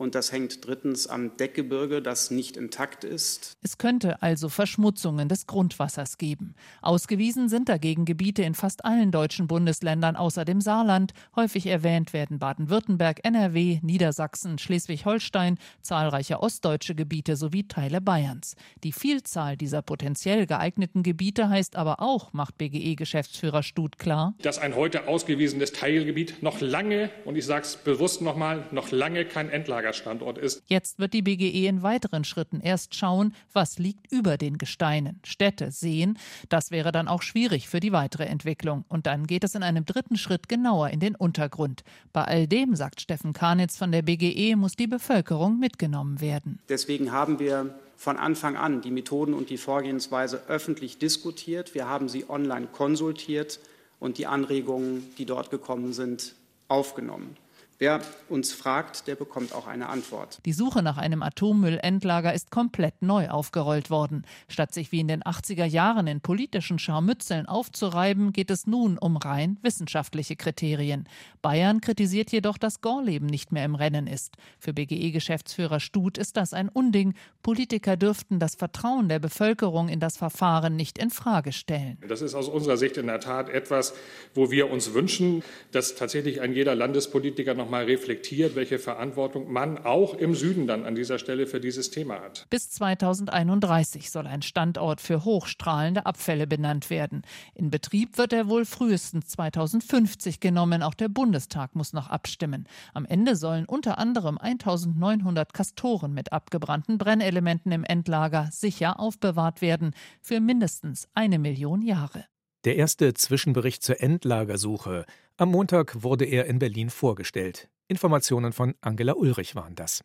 und 0.00 0.14
das 0.14 0.32
hängt 0.32 0.66
drittens 0.66 1.06
am 1.06 1.36
Deckgebirge, 1.36 2.00
das 2.00 2.30
nicht 2.30 2.56
intakt 2.56 3.04
ist. 3.04 3.58
Es 3.62 3.76
könnte 3.76 4.22
also 4.22 4.48
Verschmutzungen 4.48 5.28
des 5.28 5.46
Grundwassers 5.46 6.16
geben. 6.16 6.54
Ausgewiesen 6.80 7.50
sind 7.50 7.68
dagegen 7.68 8.06
Gebiete 8.06 8.42
in 8.42 8.54
fast 8.54 8.86
allen 8.86 9.12
deutschen 9.12 9.46
Bundesländern 9.46 10.16
außer 10.16 10.46
dem 10.46 10.62
Saarland. 10.62 11.12
Häufig 11.36 11.66
erwähnt 11.66 12.14
werden 12.14 12.38
Baden-Württemberg, 12.38 13.20
NRW, 13.24 13.80
Niedersachsen, 13.82 14.56
Schleswig-Holstein, 14.56 15.58
zahlreiche 15.82 16.40
ostdeutsche 16.40 16.94
Gebiete 16.94 17.36
sowie 17.36 17.68
Teile 17.68 18.00
Bayerns. 18.00 18.56
Die 18.82 18.92
Vielzahl 18.92 19.58
dieser 19.58 19.82
potenziell 19.82 20.46
geeigneten 20.46 21.02
Gebiete 21.02 21.50
heißt 21.50 21.76
aber 21.76 22.00
auch, 22.00 22.32
macht 22.32 22.56
BGE-Geschäftsführer 22.56 23.62
Stut 23.62 23.98
klar, 23.98 24.32
dass 24.40 24.58
ein 24.58 24.76
heute 24.76 25.08
ausgewiesenes 25.08 25.72
Teilgebiet 25.72 26.42
noch 26.42 26.62
lange, 26.62 27.10
und 27.26 27.36
ich 27.36 27.44
sage 27.44 27.64
es 27.66 27.76
bewusst 27.76 28.22
nochmal, 28.22 28.64
noch 28.70 28.92
lange 28.92 29.26
kein 29.26 29.50
Endlager 29.50 29.89
Lagerstandort 29.90 30.38
ist. 30.38 30.62
Jetzt 30.66 30.98
wird 30.98 31.12
die 31.12 31.22
BGE 31.22 31.66
in 31.66 31.82
weiteren 31.82 32.24
Schritten 32.24 32.60
erst 32.60 32.94
schauen, 32.94 33.34
was 33.52 33.78
liegt 33.78 34.10
über 34.12 34.36
den 34.36 34.58
Gesteinen. 34.58 35.20
Städte, 35.24 35.70
Seen, 35.72 36.18
das 36.48 36.70
wäre 36.70 36.92
dann 36.92 37.08
auch 37.08 37.22
schwierig 37.22 37.68
für 37.68 37.80
die 37.80 37.92
weitere 37.92 38.24
Entwicklung. 38.24 38.84
Und 38.88 39.06
dann 39.06 39.26
geht 39.26 39.44
es 39.44 39.54
in 39.54 39.62
einem 39.62 39.84
dritten 39.84 40.16
Schritt 40.16 40.48
genauer 40.48 40.90
in 40.90 41.00
den 41.00 41.14
Untergrund. 41.16 41.82
Bei 42.12 42.24
all 42.24 42.46
dem, 42.46 42.76
sagt 42.76 43.00
Steffen 43.00 43.32
Karnitz 43.32 43.76
von 43.76 43.90
der 43.90 44.02
BGE, 44.02 44.56
muss 44.56 44.76
die 44.76 44.86
Bevölkerung 44.86 45.58
mitgenommen 45.58 46.20
werden. 46.20 46.60
Deswegen 46.68 47.12
haben 47.12 47.38
wir 47.38 47.74
von 47.96 48.16
Anfang 48.16 48.56
an 48.56 48.80
die 48.80 48.90
Methoden 48.90 49.34
und 49.34 49.50
die 49.50 49.58
Vorgehensweise 49.58 50.42
öffentlich 50.48 50.98
diskutiert. 50.98 51.74
Wir 51.74 51.86
haben 51.86 52.08
sie 52.08 52.30
online 52.30 52.68
konsultiert 52.72 53.60
und 53.98 54.16
die 54.18 54.26
Anregungen, 54.26 55.12
die 55.18 55.26
dort 55.26 55.50
gekommen 55.50 55.92
sind, 55.92 56.34
aufgenommen. 56.68 57.36
Wer 57.80 58.02
uns 58.28 58.52
fragt, 58.52 59.06
der 59.06 59.14
bekommt 59.14 59.54
auch 59.54 59.66
eine 59.66 59.88
Antwort. 59.88 60.40
Die 60.44 60.52
Suche 60.52 60.82
nach 60.82 60.98
einem 60.98 61.22
Atommüllendlager 61.22 62.34
ist 62.34 62.50
komplett 62.50 63.00
neu 63.00 63.30
aufgerollt 63.30 63.88
worden. 63.88 64.26
Statt 64.48 64.74
sich 64.74 64.92
wie 64.92 65.00
in 65.00 65.08
den 65.08 65.22
80er 65.22 65.64
Jahren 65.64 66.06
in 66.06 66.20
politischen 66.20 66.78
Scharmützeln 66.78 67.46
aufzureiben, 67.46 68.34
geht 68.34 68.50
es 68.50 68.66
nun 68.66 68.98
um 68.98 69.16
rein 69.16 69.56
wissenschaftliche 69.62 70.36
Kriterien. 70.36 71.08
Bayern 71.40 71.80
kritisiert 71.80 72.30
jedoch, 72.32 72.58
dass 72.58 72.82
Gorleben 72.82 73.26
nicht 73.26 73.50
mehr 73.50 73.64
im 73.64 73.74
Rennen 73.74 74.06
ist. 74.06 74.34
Für 74.58 74.74
BGE-Geschäftsführer 74.74 75.80
Stut 75.80 76.18
ist 76.18 76.36
das 76.36 76.52
ein 76.52 76.68
Unding. 76.68 77.14
Politiker 77.42 77.96
dürften 77.96 78.40
das 78.40 78.56
Vertrauen 78.56 79.08
der 79.08 79.20
Bevölkerung 79.20 79.88
in 79.88 80.00
das 80.00 80.18
Verfahren 80.18 80.76
nicht 80.76 80.98
in 80.98 81.08
Frage 81.08 81.52
stellen. 81.52 81.96
Das 82.06 82.20
ist 82.20 82.34
aus 82.34 82.50
unserer 82.50 82.76
Sicht 82.76 82.98
in 82.98 83.06
der 83.06 83.20
Tat 83.20 83.48
etwas, 83.48 83.94
wo 84.34 84.50
wir 84.50 84.70
uns 84.70 84.92
wünschen, 84.92 85.42
dass 85.72 85.94
tatsächlich 85.94 86.42
ein 86.42 86.52
jeder 86.52 86.74
Landespolitiker 86.74 87.54
noch 87.54 87.69
nochmal 87.70 87.84
reflektiert, 87.84 88.56
welche 88.56 88.80
Verantwortung 88.80 89.52
man 89.52 89.78
auch 89.78 90.14
im 90.14 90.34
Süden 90.34 90.66
dann 90.66 90.84
an 90.84 90.96
dieser 90.96 91.20
Stelle 91.20 91.46
für 91.46 91.60
dieses 91.60 91.90
Thema 91.90 92.20
hat. 92.20 92.46
Bis 92.50 92.68
2031 92.70 94.10
soll 94.10 94.26
ein 94.26 94.42
Standort 94.42 95.00
für 95.00 95.24
hochstrahlende 95.24 96.04
Abfälle 96.04 96.48
benannt 96.48 96.90
werden. 96.90 97.22
In 97.54 97.70
Betrieb 97.70 98.18
wird 98.18 98.32
er 98.32 98.48
wohl 98.48 98.64
frühestens 98.64 99.28
2050 99.28 100.40
genommen. 100.40 100.82
Auch 100.82 100.94
der 100.94 101.08
Bundestag 101.08 101.76
muss 101.76 101.92
noch 101.92 102.10
abstimmen. 102.10 102.66
Am 102.92 103.04
Ende 103.04 103.36
sollen 103.36 103.66
unter 103.66 103.98
anderem 103.98 104.36
1900 104.36 105.54
Kastoren 105.54 106.12
mit 106.12 106.32
abgebrannten 106.32 106.98
Brennelementen 106.98 107.70
im 107.70 107.84
Endlager 107.84 108.48
sicher 108.50 108.98
aufbewahrt 108.98 109.62
werden 109.62 109.94
für 110.20 110.40
mindestens 110.40 111.06
eine 111.14 111.38
Million 111.38 111.82
Jahre. 111.82 112.24
Der 112.64 112.76
erste 112.76 113.14
Zwischenbericht 113.14 113.82
zur 113.82 114.02
Endlagersuche. 114.02 115.06
Am 115.40 115.52
Montag 115.52 116.02
wurde 116.02 116.26
er 116.26 116.44
in 116.44 116.58
Berlin 116.58 116.90
vorgestellt. 116.90 117.70
Informationen 117.88 118.52
von 118.52 118.74
Angela 118.82 119.14
Ulrich 119.14 119.54
waren 119.54 119.74
das. 119.74 120.04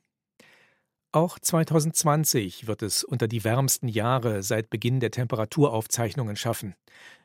Auch 1.11 1.37
2020 1.37 2.67
wird 2.67 2.81
es 2.81 3.03
unter 3.03 3.27
die 3.27 3.43
wärmsten 3.43 3.89
Jahre 3.89 4.43
seit 4.43 4.69
Beginn 4.69 5.01
der 5.01 5.11
Temperaturaufzeichnungen 5.11 6.37
schaffen. 6.37 6.73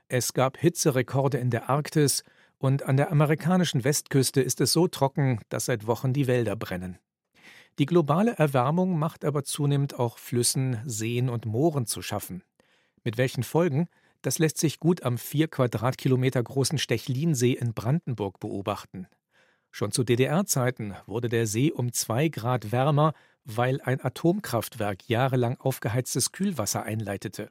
Es 0.09 0.33
gab 0.33 0.57
Hitzerekorde 0.57 1.39
in 1.39 1.51
der 1.51 1.71
Arktis 1.71 2.25
und 2.59 2.83
an 2.83 2.97
der 2.97 3.13
amerikanischen 3.13 3.85
Westküste 3.85 4.41
ist 4.41 4.61
es 4.61 4.73
so 4.73 4.89
trocken, 4.89 5.39
dass 5.49 5.67
seit 5.67 5.87
Wochen 5.87 6.13
die 6.13 6.27
Wälder 6.27 6.57
brennen. 6.57 6.99
Die 7.79 7.87
globale 7.87 8.33
Erwärmung 8.33 8.99
macht 8.99 9.25
aber 9.25 9.45
zunehmend 9.45 10.01
auch 10.01 10.19
Flüssen, 10.19 10.83
Seen 10.85 11.29
und 11.29 11.47
Mooren 11.47 11.87
zu 11.87 12.03
schaffen. 12.03 12.43
Mit 13.05 13.19
welchen 13.19 13.45
Folgen? 13.45 13.87
Das 14.23 14.39
lässt 14.39 14.59
sich 14.59 14.81
gut 14.81 15.03
am 15.03 15.17
vier 15.17 15.49
Quadratkilometer 15.49 16.43
großen 16.43 16.79
Stechlinsee 16.79 17.53
in 17.53 17.73
Brandenburg 17.73 18.39
beobachten. 18.39 19.07
Schon 19.71 19.93
zu 19.93 20.05
DDR-Zeiten 20.05 20.95
wurde 21.07 21.29
der 21.29 21.47
See 21.47 21.71
um 21.73 21.93
zwei 21.93 22.29
Grad 22.29 22.73
wärmer, 22.73 23.15
weil 23.45 23.81
ein 23.81 24.05
Atomkraftwerk 24.05 25.09
jahrelang 25.09 25.59
aufgeheiztes 25.59 26.33
Kühlwasser 26.33 26.83
einleitete. 26.83 27.51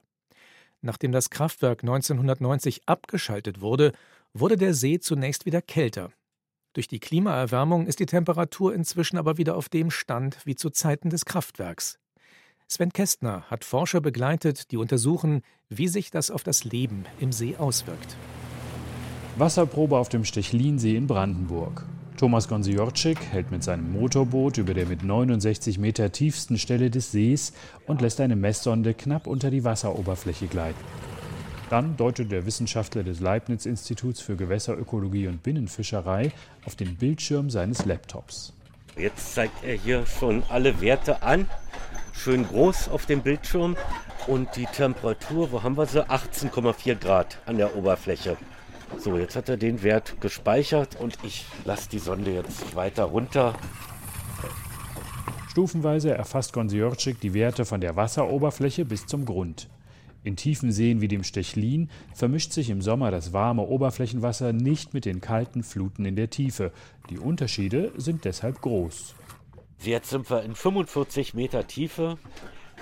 Nachdem 0.82 1.12
das 1.12 1.30
Kraftwerk 1.30 1.82
1990 1.82 2.82
abgeschaltet 2.86 3.60
wurde, 3.60 3.92
wurde 4.32 4.56
der 4.56 4.74
See 4.74 5.00
zunächst 5.00 5.46
wieder 5.46 5.62
kälter. 5.62 6.12
Durch 6.72 6.86
die 6.86 7.00
Klimaerwärmung 7.00 7.86
ist 7.86 7.98
die 7.98 8.06
Temperatur 8.06 8.74
inzwischen 8.74 9.18
aber 9.18 9.38
wieder 9.38 9.56
auf 9.56 9.68
dem 9.68 9.90
Stand 9.90 10.38
wie 10.46 10.54
zu 10.54 10.70
Zeiten 10.70 11.10
des 11.10 11.24
Kraftwerks. 11.24 11.98
Sven 12.72 12.92
Kästner 12.92 13.42
hat 13.50 13.64
Forscher 13.64 14.00
begleitet, 14.00 14.70
die 14.70 14.76
untersuchen, 14.76 15.42
wie 15.70 15.88
sich 15.88 16.12
das 16.12 16.30
auf 16.30 16.44
das 16.44 16.62
Leben 16.62 17.04
im 17.18 17.32
See 17.32 17.56
auswirkt. 17.56 18.14
Wasserprobe 19.36 19.98
auf 19.98 20.08
dem 20.08 20.24
Stechlinsee 20.24 20.94
in 20.94 21.08
Brandenburg. 21.08 21.84
Thomas 22.16 22.46
Gonsiorczyk 22.46 23.18
hält 23.32 23.50
mit 23.50 23.64
seinem 23.64 23.90
Motorboot 23.92 24.58
über 24.58 24.72
der 24.72 24.86
mit 24.86 25.02
69 25.02 25.78
Meter 25.78 26.12
tiefsten 26.12 26.58
Stelle 26.58 26.90
des 26.90 27.10
Sees 27.10 27.54
und 27.88 28.02
lässt 28.02 28.20
eine 28.20 28.36
Messsonde 28.36 28.94
knapp 28.94 29.26
unter 29.26 29.50
die 29.50 29.64
Wasseroberfläche 29.64 30.46
gleiten. 30.46 30.84
Dann 31.70 31.96
deutet 31.96 32.30
der 32.30 32.46
Wissenschaftler 32.46 33.02
des 33.02 33.18
Leibniz-Instituts 33.18 34.20
für 34.20 34.36
Gewässerökologie 34.36 35.26
und 35.26 35.42
Binnenfischerei 35.42 36.30
auf 36.64 36.76
den 36.76 36.94
Bildschirm 36.94 37.50
seines 37.50 37.84
Laptops. 37.84 38.52
Jetzt 38.96 39.34
zeigt 39.34 39.64
er 39.64 39.74
hier 39.74 40.06
schon 40.06 40.44
alle 40.48 40.80
Werte 40.80 41.22
an, 41.24 41.46
schön 42.12 42.46
groß 42.46 42.88
auf 42.88 43.06
dem 43.06 43.22
Bildschirm. 43.22 43.76
Und 44.26 44.54
die 44.56 44.66
Temperatur, 44.66 45.50
wo 45.50 45.62
haben 45.62 45.76
wir 45.76 45.86
sie? 45.86 46.08
18,4 46.08 46.94
Grad 46.96 47.38
an 47.46 47.56
der 47.56 47.76
Oberfläche. 47.76 48.36
So, 48.98 49.16
jetzt 49.16 49.36
hat 49.36 49.48
er 49.48 49.56
den 49.56 49.82
Wert 49.82 50.20
gespeichert 50.20 50.96
und 51.00 51.16
ich 51.22 51.46
lasse 51.64 51.88
die 51.88 51.98
Sonde 51.98 52.32
jetzt 52.32 52.74
weiter 52.74 53.04
runter. 53.04 53.54
Stufenweise 55.48 56.14
erfasst 56.14 56.52
Gonsiorczyk 56.52 57.20
die 57.20 57.34
Werte 57.34 57.64
von 57.64 57.80
der 57.80 57.96
Wasseroberfläche 57.96 58.84
bis 58.84 59.06
zum 59.06 59.24
Grund. 59.24 59.68
In 60.22 60.36
tiefen 60.36 60.70
Seen 60.70 61.00
wie 61.00 61.08
dem 61.08 61.24
Stechlin 61.24 61.88
vermischt 62.14 62.52
sich 62.52 62.68
im 62.68 62.82
Sommer 62.82 63.10
das 63.10 63.32
warme 63.32 63.62
Oberflächenwasser 63.62 64.52
nicht 64.52 64.92
mit 64.92 65.06
den 65.06 65.20
kalten 65.20 65.62
Fluten 65.62 66.04
in 66.04 66.14
der 66.14 66.28
Tiefe. 66.28 66.72
Die 67.08 67.18
Unterschiede 67.18 67.92
sind 67.96 68.24
deshalb 68.24 68.60
groß. 68.60 69.14
Jetzt 69.82 70.10
sind 70.10 70.28
wir 70.28 70.42
in 70.42 70.54
45 70.54 71.32
Meter 71.32 71.66
Tiefe. 71.66 72.18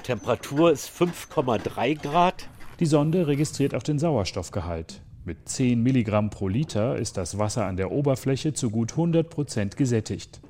Temperatur 0.03 0.73
ist 0.73 0.91
5,3 0.91 1.95
Grad. 2.03 2.49
Die 2.81 2.87
Sonde 2.87 3.29
registriert 3.29 3.73
auch 3.77 3.85
den 3.85 4.01
Sauerstoffgehalt. 4.01 5.01
Mit 5.25 5.49
10 5.49 5.81
Milligramm 5.81 6.31
pro 6.31 6.49
Liter 6.49 6.97
ist 6.97 7.17
das 7.17 7.39
Wasser 7.39 7.67
an 7.67 7.77
der 7.77 7.93
Oberfläche 7.93 8.53
zu 8.53 8.71
gut 8.71 8.93
100 8.93 9.31
Prozent 9.31 9.77
gesättigt. 9.77 10.41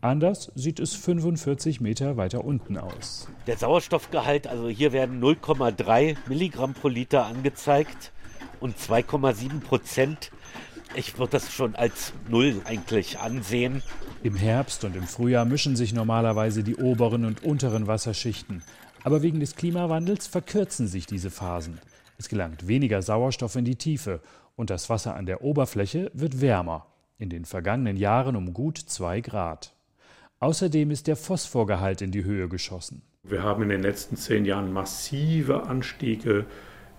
Anders 0.00 0.52
sieht 0.54 0.78
es 0.78 0.94
45 0.94 1.80
Meter 1.80 2.16
weiter 2.16 2.44
unten 2.44 2.78
aus. 2.78 3.26
Der 3.48 3.56
Sauerstoffgehalt, 3.56 4.46
also 4.46 4.68
hier 4.68 4.92
werden 4.92 5.20
0,3 5.20 6.16
Milligramm 6.28 6.74
pro 6.74 6.86
Liter 6.86 7.26
angezeigt 7.26 8.12
und 8.60 8.78
2,7 8.78 9.60
Prozent. 9.60 10.30
Ich 10.94 11.18
würde 11.18 11.32
das 11.32 11.52
schon 11.52 11.74
als 11.74 12.12
Null 12.28 12.62
eigentlich 12.64 13.18
ansehen. 13.18 13.82
Im 14.24 14.34
Herbst 14.34 14.82
und 14.82 14.96
im 14.96 15.04
Frühjahr 15.04 15.44
mischen 15.44 15.76
sich 15.76 15.94
normalerweise 15.94 16.64
die 16.64 16.74
oberen 16.74 17.24
und 17.24 17.44
unteren 17.44 17.86
Wasserschichten. 17.86 18.64
Aber 19.04 19.22
wegen 19.22 19.38
des 19.38 19.54
Klimawandels 19.54 20.26
verkürzen 20.26 20.88
sich 20.88 21.06
diese 21.06 21.30
Phasen. 21.30 21.78
Es 22.18 22.28
gelangt 22.28 22.66
weniger 22.66 23.00
Sauerstoff 23.00 23.54
in 23.54 23.64
die 23.64 23.76
Tiefe 23.76 24.20
und 24.56 24.70
das 24.70 24.90
Wasser 24.90 25.14
an 25.14 25.26
der 25.26 25.42
Oberfläche 25.42 26.10
wird 26.14 26.40
wärmer. 26.40 26.86
In 27.16 27.30
den 27.30 27.44
vergangenen 27.44 27.96
Jahren 27.96 28.34
um 28.34 28.52
gut 28.52 28.78
zwei 28.78 29.20
Grad. 29.20 29.72
Außerdem 30.40 30.90
ist 30.90 31.06
der 31.06 31.16
Phosphorgehalt 31.16 32.02
in 32.02 32.10
die 32.10 32.24
Höhe 32.24 32.48
geschossen. 32.48 33.02
Wir 33.22 33.44
haben 33.44 33.62
in 33.62 33.68
den 33.68 33.82
letzten 33.82 34.16
zehn 34.16 34.44
Jahren 34.44 34.72
massive 34.72 35.62
Anstiege 35.64 36.44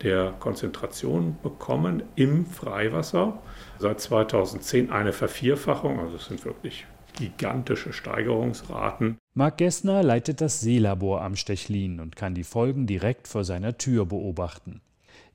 der 0.03 0.31
Konzentration 0.39 1.35
bekommen 1.43 2.03
im 2.15 2.45
Freiwasser. 2.45 3.41
Seit 3.77 3.99
2010 3.99 4.89
eine 4.89 5.11
Vervierfachung, 5.11 5.99
also 5.99 6.15
es 6.15 6.25
sind 6.25 6.45
wirklich 6.45 6.85
gigantische 7.19 7.93
Steigerungsraten. 7.93 9.17
Marc 9.35 9.57
Gessner 9.57 10.01
leitet 10.01 10.41
das 10.41 10.61
Seelabor 10.61 11.21
am 11.21 11.35
Stechlin 11.35 11.99
und 11.99 12.15
kann 12.15 12.33
die 12.33 12.43
Folgen 12.43 12.87
direkt 12.87 13.27
vor 13.27 13.43
seiner 13.43 13.77
Tür 13.77 14.05
beobachten. 14.05 14.81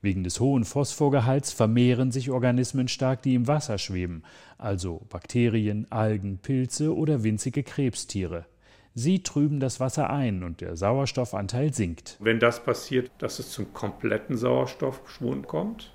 Wegen 0.01 0.23
des 0.23 0.39
hohen 0.39 0.65
Phosphorgehalts 0.65 1.51
vermehren 1.51 2.11
sich 2.11 2.29
Organismen 2.29 2.87
stark, 2.87 3.21
die 3.21 3.35
im 3.35 3.47
Wasser 3.47 3.77
schweben, 3.77 4.23
also 4.57 5.01
Bakterien, 5.09 5.91
Algen, 5.91 6.37
Pilze 6.39 6.95
oder 6.95 7.23
winzige 7.23 7.63
Krebstiere. 7.63 8.45
Sie 8.93 9.23
trüben 9.23 9.59
das 9.59 9.79
Wasser 9.79 10.09
ein 10.09 10.43
und 10.43 10.61
der 10.61 10.75
Sauerstoffanteil 10.75 11.73
sinkt. 11.73 12.17
Wenn 12.19 12.39
das 12.39 12.63
passiert, 12.63 13.11
dass 13.17 13.39
es 13.39 13.51
zum 13.51 13.73
kompletten 13.73 14.37
Sauerstoffschwund 14.37 15.47
kommt, 15.47 15.91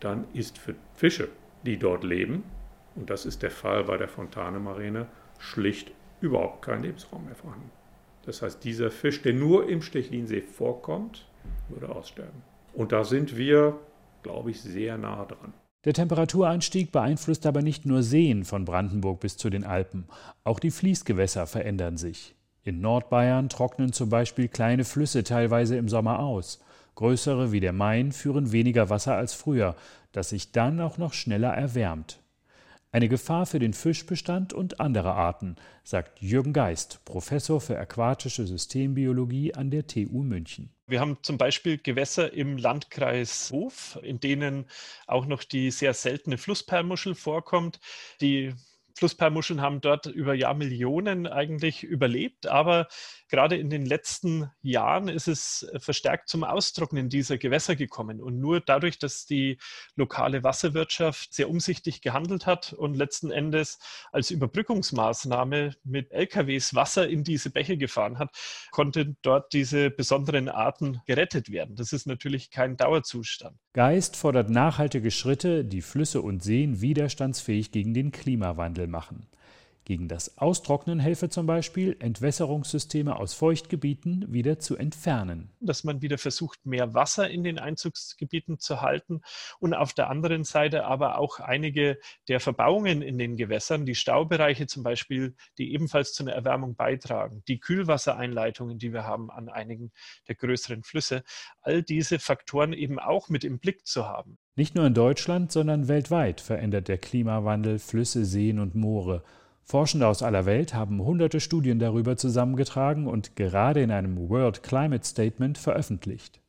dann 0.00 0.24
ist 0.34 0.58
für 0.58 0.74
Fische, 0.94 1.28
die 1.66 1.78
dort 1.78 2.04
leben, 2.04 2.44
und 2.98 3.10
das 3.10 3.24
ist 3.24 3.42
der 3.42 3.50
Fall 3.50 3.84
bei 3.84 3.96
der 3.96 4.08
Fontane-Marine, 4.08 5.06
schlicht 5.38 5.92
überhaupt 6.20 6.62
kein 6.62 6.82
Lebensraum 6.82 7.24
mehr 7.24 7.36
vorhanden. 7.36 7.70
Das 8.26 8.42
heißt, 8.42 8.62
dieser 8.64 8.90
Fisch, 8.90 9.22
der 9.22 9.32
nur 9.32 9.68
im 9.68 9.82
Stechlinsee 9.82 10.42
vorkommt, 10.42 11.26
würde 11.68 11.88
aussterben. 11.88 12.42
Und 12.74 12.92
da 12.92 13.04
sind 13.04 13.36
wir, 13.36 13.78
glaube 14.22 14.50
ich, 14.50 14.60
sehr 14.60 14.98
nah 14.98 15.24
dran. 15.24 15.54
Der 15.84 15.94
Temperaturanstieg 15.94 16.90
beeinflusst 16.90 17.46
aber 17.46 17.62
nicht 17.62 17.86
nur 17.86 18.02
Seen 18.02 18.44
von 18.44 18.64
Brandenburg 18.64 19.20
bis 19.20 19.36
zu 19.36 19.48
den 19.48 19.64
Alpen. 19.64 20.08
Auch 20.44 20.58
die 20.58 20.72
Fließgewässer 20.72 21.46
verändern 21.46 21.96
sich. 21.96 22.34
In 22.64 22.80
Nordbayern 22.80 23.48
trocknen 23.48 23.92
zum 23.92 24.10
Beispiel 24.10 24.48
kleine 24.48 24.84
Flüsse 24.84 25.22
teilweise 25.22 25.76
im 25.76 25.88
Sommer 25.88 26.18
aus. 26.18 26.62
Größere 26.96 27.52
wie 27.52 27.60
der 27.60 27.72
Main 27.72 28.10
führen 28.10 28.50
weniger 28.50 28.90
Wasser 28.90 29.14
als 29.14 29.32
früher, 29.32 29.76
das 30.10 30.30
sich 30.30 30.50
dann 30.50 30.80
auch 30.80 30.98
noch 30.98 31.12
schneller 31.12 31.54
erwärmt. 31.54 32.20
Eine 32.90 33.10
Gefahr 33.10 33.44
für 33.44 33.58
den 33.58 33.74
Fischbestand 33.74 34.54
und 34.54 34.80
andere 34.80 35.12
Arten, 35.12 35.56
sagt 35.84 36.22
Jürgen 36.22 36.54
Geist, 36.54 37.04
Professor 37.04 37.60
für 37.60 37.78
aquatische 37.78 38.46
Systembiologie 38.46 39.52
an 39.52 39.70
der 39.70 39.86
TU 39.86 40.22
München. 40.22 40.74
Wir 40.86 41.00
haben 41.00 41.18
zum 41.20 41.36
Beispiel 41.36 41.76
Gewässer 41.76 42.32
im 42.32 42.56
Landkreis 42.56 43.50
Hof, 43.52 43.98
in 44.02 44.20
denen 44.20 44.64
auch 45.06 45.26
noch 45.26 45.44
die 45.44 45.70
sehr 45.70 45.92
seltene 45.92 46.38
Flussperlmuschel 46.38 47.14
vorkommt. 47.14 47.78
Die 48.22 48.54
Flussperlmuscheln 48.98 49.60
haben 49.60 49.80
dort 49.80 50.06
über 50.06 50.34
Jahrmillionen 50.34 51.26
eigentlich 51.26 51.84
überlebt, 51.84 52.46
aber 52.46 52.88
gerade 53.28 53.56
in 53.56 53.70
den 53.70 53.86
letzten 53.86 54.50
Jahren 54.60 55.08
ist 55.08 55.28
es 55.28 55.70
verstärkt 55.78 56.28
zum 56.28 56.42
Austrocknen 56.42 57.08
dieser 57.08 57.38
Gewässer 57.38 57.76
gekommen. 57.76 58.20
Und 58.20 58.40
nur 58.40 58.60
dadurch, 58.60 58.98
dass 58.98 59.24
die 59.24 59.58
lokale 59.94 60.42
Wasserwirtschaft 60.42 61.32
sehr 61.32 61.48
umsichtig 61.48 62.02
gehandelt 62.02 62.46
hat 62.46 62.72
und 62.72 62.96
letzten 62.96 63.30
Endes 63.30 63.78
als 64.10 64.32
Überbrückungsmaßnahme 64.32 65.76
mit 65.84 66.10
LKWs 66.10 66.74
Wasser 66.74 67.08
in 67.08 67.22
diese 67.22 67.50
Bäche 67.50 67.76
gefahren 67.76 68.18
hat, 68.18 68.30
konnten 68.72 69.16
dort 69.22 69.52
diese 69.52 69.90
besonderen 69.90 70.48
Arten 70.48 71.00
gerettet 71.06 71.50
werden. 71.52 71.76
Das 71.76 71.92
ist 71.92 72.06
natürlich 72.06 72.50
kein 72.50 72.76
Dauerzustand. 72.76 73.56
Geist 73.74 74.16
fordert 74.16 74.50
nachhaltige 74.50 75.12
Schritte, 75.12 75.64
die 75.64 75.82
Flüsse 75.82 76.20
und 76.20 76.42
Seen 76.42 76.80
widerstandsfähig 76.80 77.70
gegen 77.70 77.94
den 77.94 78.10
Klimawandel 78.10 78.87
machen. 78.88 79.28
Gegen 79.88 80.06
das 80.06 80.36
Austrocknen 80.36 81.00
helfe 81.00 81.30
zum 81.30 81.46
Beispiel, 81.46 81.96
Entwässerungssysteme 81.98 83.16
aus 83.16 83.32
Feuchtgebieten 83.32 84.30
wieder 84.30 84.58
zu 84.58 84.76
entfernen. 84.76 85.50
Dass 85.60 85.82
man 85.82 86.02
wieder 86.02 86.18
versucht, 86.18 86.66
mehr 86.66 86.92
Wasser 86.92 87.30
in 87.30 87.42
den 87.42 87.58
Einzugsgebieten 87.58 88.58
zu 88.58 88.82
halten 88.82 89.22
und 89.60 89.72
auf 89.72 89.94
der 89.94 90.10
anderen 90.10 90.44
Seite 90.44 90.84
aber 90.84 91.16
auch 91.16 91.40
einige 91.40 91.98
der 92.28 92.38
Verbauungen 92.38 93.00
in 93.00 93.16
den 93.16 93.38
Gewässern, 93.38 93.86
die 93.86 93.94
Staubereiche 93.94 94.66
zum 94.66 94.82
Beispiel, 94.82 95.34
die 95.56 95.72
ebenfalls 95.72 96.12
zu 96.12 96.22
einer 96.22 96.34
Erwärmung 96.34 96.76
beitragen, 96.76 97.42
die 97.48 97.58
Kühlwassereinleitungen, 97.58 98.78
die 98.78 98.92
wir 98.92 99.04
haben 99.04 99.30
an 99.30 99.48
einigen 99.48 99.90
der 100.28 100.34
größeren 100.34 100.82
Flüsse, 100.82 101.24
all 101.62 101.82
diese 101.82 102.18
Faktoren 102.18 102.74
eben 102.74 102.98
auch 102.98 103.30
mit 103.30 103.42
im 103.42 103.58
Blick 103.58 103.86
zu 103.86 104.06
haben. 104.06 104.36
Nicht 104.58 104.74
nur 104.74 104.86
in 104.86 104.94
Deutschland, 104.94 105.52
sondern 105.52 105.86
weltweit 105.86 106.40
verändert 106.40 106.88
der 106.88 106.98
Klimawandel 106.98 107.78
Flüsse, 107.78 108.24
Seen 108.24 108.58
und 108.58 108.74
Moore 108.74 109.22
Forschende 109.62 110.08
aus 110.08 110.20
aller 110.24 110.46
Welt 110.46 110.74
haben 110.74 111.00
hunderte 111.00 111.38
Studien 111.38 111.78
darüber 111.78 112.16
zusammengetragen 112.16 113.06
und 113.06 113.36
gerade 113.36 113.82
in 113.82 113.92
einem 113.92 114.28
World 114.28 114.64
Climate 114.64 115.06
Statement 115.06 115.58
veröffentlicht. 115.58 116.40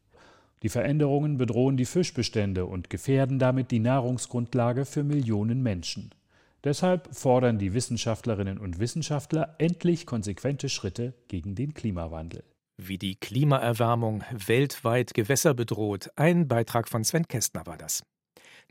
Die 0.63 0.69
Veränderungen 0.69 1.37
bedrohen 1.37 1.77
die 1.77 1.85
Fischbestände 1.85 2.65
und 2.65 2.89
gefährden 2.89 3.37
damit 3.37 3.69
die 3.69 3.77
Nahrungsgrundlage 3.77 4.85
für 4.85 5.03
Millionen 5.03 5.61
Menschen. 5.61 6.09
Deshalb 6.63 7.13
fordern 7.13 7.59
die 7.59 7.75
Wissenschaftlerinnen 7.75 8.57
und 8.57 8.79
Wissenschaftler 8.79 9.53
endlich 9.59 10.07
konsequente 10.07 10.67
Schritte 10.67 11.13
gegen 11.27 11.53
den 11.53 11.75
Klimawandel. 11.75 12.43
Wie 12.81 12.97
die 12.97 13.17
Klimaerwärmung 13.17 14.23
weltweit 14.31 15.13
Gewässer 15.13 15.53
bedroht. 15.53 16.11
Ein 16.15 16.47
Beitrag 16.47 16.87
von 16.87 17.03
Sven 17.03 17.27
Kästner 17.27 17.65
war 17.65 17.77
das. 17.77 18.03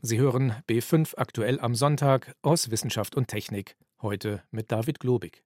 Sie 0.01 0.17
hören 0.17 0.55
B5 0.67 1.15
aktuell 1.15 1.59
am 1.59 1.75
Sonntag 1.75 2.33
aus 2.41 2.71
Wissenschaft 2.71 3.15
und 3.15 3.27
Technik, 3.27 3.75
heute 4.01 4.41
mit 4.49 4.71
David 4.71 4.99
Globig. 4.99 5.43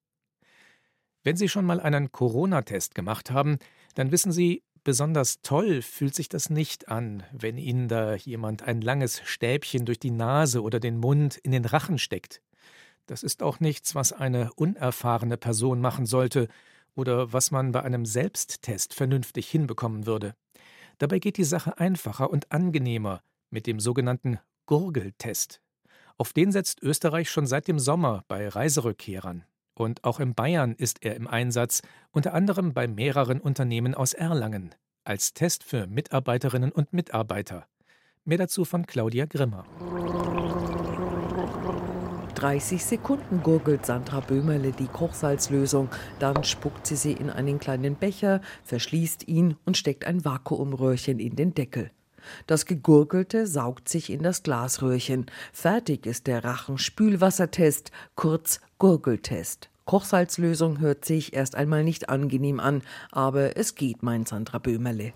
Wenn 1.23 1.35
Sie 1.35 1.49
schon 1.49 1.65
mal 1.65 1.81
einen 1.81 2.13
Corona-Test 2.13 2.95
gemacht 2.95 3.31
haben, 3.31 3.57
dann 3.95 4.13
wissen 4.13 4.31
Sie, 4.31 4.63
besonders 4.85 5.41
toll 5.41 5.81
fühlt 5.81 6.15
sich 6.15 6.29
das 6.29 6.49
nicht 6.49 6.87
an, 6.87 7.23
wenn 7.33 7.57
Ihnen 7.57 7.89
da 7.89 8.15
jemand 8.15 8.61
ein 8.61 8.79
langes 8.79 9.21
Stäbchen 9.25 9.83
durch 9.83 9.99
die 9.99 10.11
Nase 10.11 10.61
oder 10.61 10.79
den 10.79 10.97
Mund 10.99 11.35
in 11.35 11.51
den 11.51 11.65
Rachen 11.65 11.97
steckt. 11.97 12.41
Das 13.07 13.23
ist 13.23 13.43
auch 13.43 13.59
nichts, 13.59 13.93
was 13.93 14.13
eine 14.13 14.53
unerfahrene 14.53 15.35
Person 15.35 15.81
machen 15.81 16.05
sollte 16.05 16.47
oder 16.95 17.33
was 17.33 17.51
man 17.51 17.71
bei 17.71 17.81
einem 17.81 18.05
Selbsttest 18.05 18.93
vernünftig 18.93 19.49
hinbekommen 19.49 20.05
würde. 20.05 20.35
Dabei 20.97 21.19
geht 21.19 21.37
die 21.37 21.43
Sache 21.43 21.79
einfacher 21.79 22.29
und 22.29 22.51
angenehmer, 22.51 23.21
mit 23.49 23.67
dem 23.67 23.79
sogenannten 23.79 24.39
Gurgeltest. 24.65 25.61
Auf 26.17 26.33
den 26.33 26.51
setzt 26.51 26.81
Österreich 26.81 27.29
schon 27.29 27.47
seit 27.47 27.67
dem 27.67 27.79
Sommer 27.79 28.23
bei 28.27 28.47
Reiserückkehrern. 28.47 29.43
Und 29.75 30.03
auch 30.03 30.19
in 30.19 30.35
Bayern 30.35 30.75
ist 30.75 31.03
er 31.03 31.15
im 31.15 31.27
Einsatz, 31.27 31.81
unter 32.11 32.33
anderem 32.33 32.73
bei 32.73 32.87
mehreren 32.87 33.41
Unternehmen 33.41 33.95
aus 33.95 34.13
Erlangen, 34.13 34.75
als 35.03 35.33
Test 35.33 35.63
für 35.63 35.87
Mitarbeiterinnen 35.87 36.71
und 36.71 36.93
Mitarbeiter. 36.93 37.67
Mehr 38.23 38.37
dazu 38.37 38.65
von 38.65 38.85
Claudia 38.85 39.25
Grimmer. 39.25 39.65
30 42.35 42.83
Sekunden 42.83 43.43
gurgelt 43.43 43.85
Sandra 43.85 44.19
Böhmerle 44.19 44.71
die 44.71 44.87
Kochsalzlösung, 44.87 45.89
dann 46.19 46.43
spuckt 46.43 46.87
sie 46.87 46.95
sie 46.95 47.13
in 47.13 47.29
einen 47.29 47.59
kleinen 47.59 47.95
Becher, 47.95 48.41
verschließt 48.63 49.27
ihn 49.27 49.55
und 49.65 49.77
steckt 49.77 50.05
ein 50.05 50.25
Vakuumröhrchen 50.25 51.19
in 51.19 51.35
den 51.35 51.53
Deckel. 51.53 51.91
Das 52.47 52.65
Gegurgelte 52.65 53.47
saugt 53.47 53.89
sich 53.89 54.09
in 54.09 54.23
das 54.23 54.43
Glasröhrchen. 54.43 55.25
Fertig 55.51 56.05
ist 56.05 56.27
der 56.27 56.43
Rachenspülwassertest, 56.43 57.91
kurz 58.15 58.61
Gurgeltest. 58.79 59.69
Kochsalzlösung 59.85 60.79
hört 60.79 61.03
sich 61.03 61.33
erst 61.33 61.55
einmal 61.55 61.83
nicht 61.83 62.09
angenehm 62.09 62.59
an, 62.59 62.81
aber 63.11 63.57
es 63.57 63.75
geht, 63.75 64.01
meint 64.01 64.29
Sandra 64.29 64.57
Böhmerle. 64.57 65.13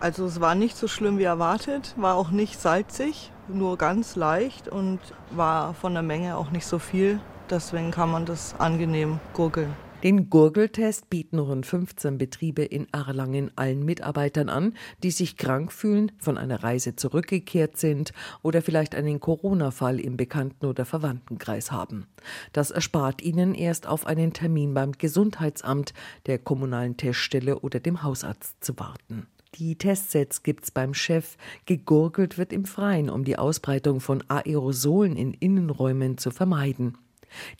Also 0.00 0.26
es 0.26 0.40
war 0.40 0.54
nicht 0.54 0.76
so 0.76 0.88
schlimm 0.88 1.18
wie 1.18 1.24
erwartet, 1.24 1.94
war 1.96 2.14
auch 2.14 2.30
nicht 2.30 2.60
salzig, 2.60 3.32
nur 3.48 3.76
ganz 3.76 4.16
leicht 4.16 4.68
und 4.68 5.00
war 5.30 5.74
von 5.74 5.94
der 5.94 6.02
Menge 6.02 6.36
auch 6.36 6.50
nicht 6.50 6.66
so 6.66 6.78
viel. 6.78 7.20
Deswegen 7.50 7.90
kann 7.90 8.10
man 8.10 8.26
das 8.26 8.54
angenehm 8.58 9.20
gurgeln. 9.32 9.74
Den 10.04 10.30
Gurgeltest 10.30 11.10
bieten 11.10 11.40
rund 11.40 11.66
15 11.66 12.18
Betriebe 12.18 12.62
in 12.62 12.86
Erlangen 12.92 13.50
allen 13.56 13.84
Mitarbeitern 13.84 14.48
an, 14.48 14.74
die 15.02 15.10
sich 15.10 15.36
krank 15.36 15.72
fühlen, 15.72 16.12
von 16.18 16.38
einer 16.38 16.62
Reise 16.62 16.94
zurückgekehrt 16.94 17.76
sind 17.76 18.12
oder 18.42 18.62
vielleicht 18.62 18.94
einen 18.94 19.18
Corona-Fall 19.18 19.98
im 19.98 20.16
Bekannten- 20.16 20.66
oder 20.66 20.84
Verwandtenkreis 20.84 21.72
haben. 21.72 22.06
Das 22.52 22.70
erspart 22.70 23.22
ihnen 23.22 23.56
erst 23.56 23.88
auf 23.88 24.06
einen 24.06 24.32
Termin 24.32 24.72
beim 24.72 24.92
Gesundheitsamt, 24.92 25.94
der 26.26 26.38
kommunalen 26.38 26.96
Teststelle 26.96 27.58
oder 27.58 27.80
dem 27.80 28.04
Hausarzt 28.04 28.62
zu 28.62 28.78
warten. 28.78 29.26
Die 29.54 29.76
Testsets 29.76 30.42
gibt's 30.42 30.70
beim 30.70 30.94
Chef. 30.94 31.36
Gegurgelt 31.66 32.38
wird 32.38 32.52
im 32.52 32.64
Freien, 32.64 33.08
um 33.08 33.24
die 33.24 33.38
Ausbreitung 33.38 34.00
von 34.00 34.22
Aerosolen 34.28 35.16
in 35.16 35.32
Innenräumen 35.34 36.18
zu 36.18 36.30
vermeiden. 36.30 36.98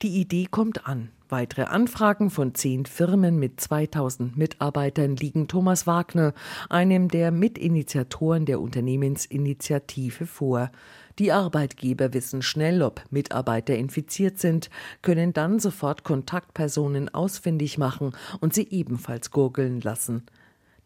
Die 0.03 0.20
Idee 0.20 0.46
kommt 0.51 0.87
an. 0.87 1.11
Weitere 1.31 1.64
Anfragen 1.64 2.31
von 2.31 2.55
zehn 2.55 2.87
Firmen 2.87 3.38
mit 3.38 3.61
2000 3.61 4.38
Mitarbeitern 4.38 5.14
liegen 5.16 5.46
Thomas 5.46 5.87
Wagner, 5.87 6.33
einem 6.70 7.09
der 7.09 7.31
Mitinitiatoren 7.31 8.46
der 8.46 8.61
Unternehmensinitiative, 8.61 10.24
vor. 10.24 10.70
Die 11.18 11.33
Arbeitgeber 11.33 12.14
wissen 12.14 12.40
schnell, 12.40 12.81
ob 12.81 13.03
Mitarbeiter 13.11 13.77
infiziert 13.77 14.38
sind, 14.38 14.70
können 15.03 15.35
dann 15.35 15.59
sofort 15.59 16.03
Kontaktpersonen 16.03 17.12
ausfindig 17.12 17.77
machen 17.77 18.12
und 18.40 18.55
sie 18.55 18.66
ebenfalls 18.70 19.31
gurgeln 19.31 19.83
lassen. 19.83 20.22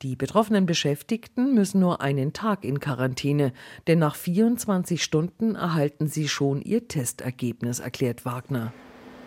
Die 0.02 0.16
betroffenen 0.16 0.66
Beschäftigten 0.66 1.54
müssen 1.54 1.78
nur 1.78 2.00
einen 2.00 2.32
Tag 2.32 2.64
in 2.64 2.80
Quarantäne, 2.80 3.52
denn 3.86 4.00
nach 4.00 4.16
24 4.16 5.00
Stunden 5.00 5.54
erhalten 5.54 6.08
sie 6.08 6.26
schon 6.26 6.60
ihr 6.60 6.88
Testergebnis, 6.88 7.78
erklärt 7.78 8.24
Wagner. 8.24 8.72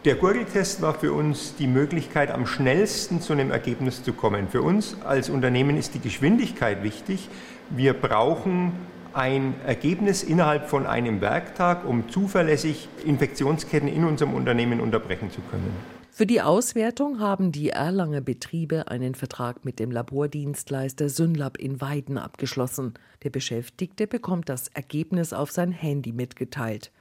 Der 0.03 0.15
Gurgeltest 0.15 0.81
war 0.81 0.93
für 0.93 1.13
uns 1.13 1.55
die 1.55 1.67
Möglichkeit, 1.67 2.29
am 2.29 2.45
schnellsten 2.45 3.21
zu 3.21 3.31
einem 3.31 3.51
Ergebnis 3.51 4.03
zu 4.03 4.11
kommen. 4.11 4.49
Für 4.49 4.63
uns 4.63 4.97
als 5.05 5.29
Unternehmen 5.29 5.77
ist 5.77 5.93
die 5.93 6.01
Geschwindigkeit 6.01 6.83
wichtig. 6.83 7.29
Wir 7.69 7.93
brauchen 7.93 8.73
ein 9.13 9.53
Ergebnis 9.65 10.23
innerhalb 10.23 10.67
von 10.67 10.85
einem 10.85 11.21
Werktag, 11.21 11.85
um 11.87 12.09
zuverlässig 12.09 12.89
Infektionsketten 13.05 13.87
in 13.87 14.03
unserem 14.03 14.33
Unternehmen 14.33 14.81
unterbrechen 14.81 15.31
zu 15.31 15.39
können. 15.49 15.94
Für 16.17 16.25
die 16.25 16.41
Auswertung 16.41 17.19
haben 17.19 17.51
die 17.51 17.71
Erlanger 17.71 18.21
Betriebe 18.21 18.87
einen 18.87 19.15
Vertrag 19.15 19.65
mit 19.65 19.79
dem 19.79 19.91
Labordienstleister 19.91 21.09
Synlab 21.09 21.57
in 21.57 21.81
Weiden 21.81 22.17
abgeschlossen. 22.17 22.93
Der 23.23 23.31
Beschäftigte 23.31 24.07
bekommt 24.07 24.47
das 24.47 24.69
Ergebnis 24.69 25.33
auf 25.33 25.51
sein 25.51 25.73
Handy 25.73 26.13
mitgeteilt. 26.13 26.93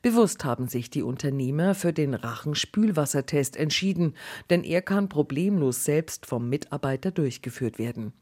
Bewusst 0.00 0.46
haben 0.46 0.68
sich 0.68 0.88
die 0.88 1.02
Unternehmer 1.02 1.74
für 1.74 1.92
den 1.92 2.14
Rachenspülwassertest 2.14 3.58
entschieden, 3.58 4.14
denn 4.48 4.64
er 4.64 4.80
kann 4.80 5.10
problemlos 5.10 5.84
selbst 5.84 6.24
vom 6.24 6.48
Mitarbeiter 6.48 7.10
durchgeführt 7.10 7.78
werden. 7.78 8.14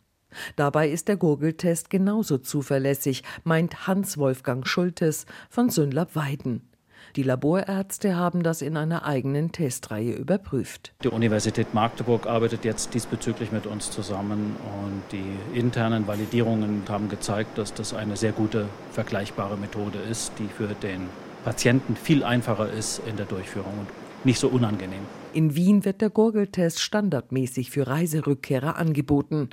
Dabei 0.57 0.91
ist 0.91 1.07
der 1.07 1.17
Gurgeltest 1.17 1.91
genauso 1.91 2.39
zuverlässig, 2.39 3.23
meint 3.45 3.87
Hans-Wolfgang 3.87 4.67
Schultes 4.67 5.27
von 5.49 5.71
Sünlab 5.71 6.17
Weiden. 6.17 6.70
Die 7.17 7.23
Laborärzte 7.25 8.17
haben 8.17 8.43
das 8.43 8.63
in 8.63 8.77
einer 8.77 9.05
eigenen 9.05 9.51
Testreihe 9.51 10.13
überprüft. 10.13 10.93
Die 11.03 11.09
Universität 11.09 11.75
Magdeburg 11.75 12.27
arbeitet 12.27 12.65
jetzt 12.65 12.95
diesbezüglich 12.95 13.51
mit 13.51 13.67
uns 13.67 13.91
zusammen 13.91 14.57
und 14.85 15.03
die 15.11 15.59
internen 15.59 16.07
Validierungen 16.07 16.83
haben 16.89 17.09
gezeigt, 17.09 17.59
dass 17.59 17.75
das 17.75 17.95
eine 17.95 18.17
sehr 18.17 18.33
gute 18.33 18.67
vergleichbare 18.93 19.57
Methode 19.57 19.99
ist, 19.99 20.33
die 20.39 20.47
für 20.47 20.69
den 20.69 21.09
Patienten 21.45 21.97
viel 21.97 22.23
einfacher 22.23 22.71
ist 22.71 23.01
in 23.09 23.17
der 23.17 23.27
Durchführung 23.27 23.73
und 23.81 23.89
nicht 24.25 24.39
so 24.39 24.49
unangenehm. 24.49 25.01
In 25.33 25.55
Wien 25.55 25.85
wird 25.85 26.01
der 26.01 26.11
Gurgeltest 26.11 26.81
standardmäßig 26.81 27.71
für 27.71 27.87
Reiserückkehrer 27.87 28.77
angeboten. 28.77 29.51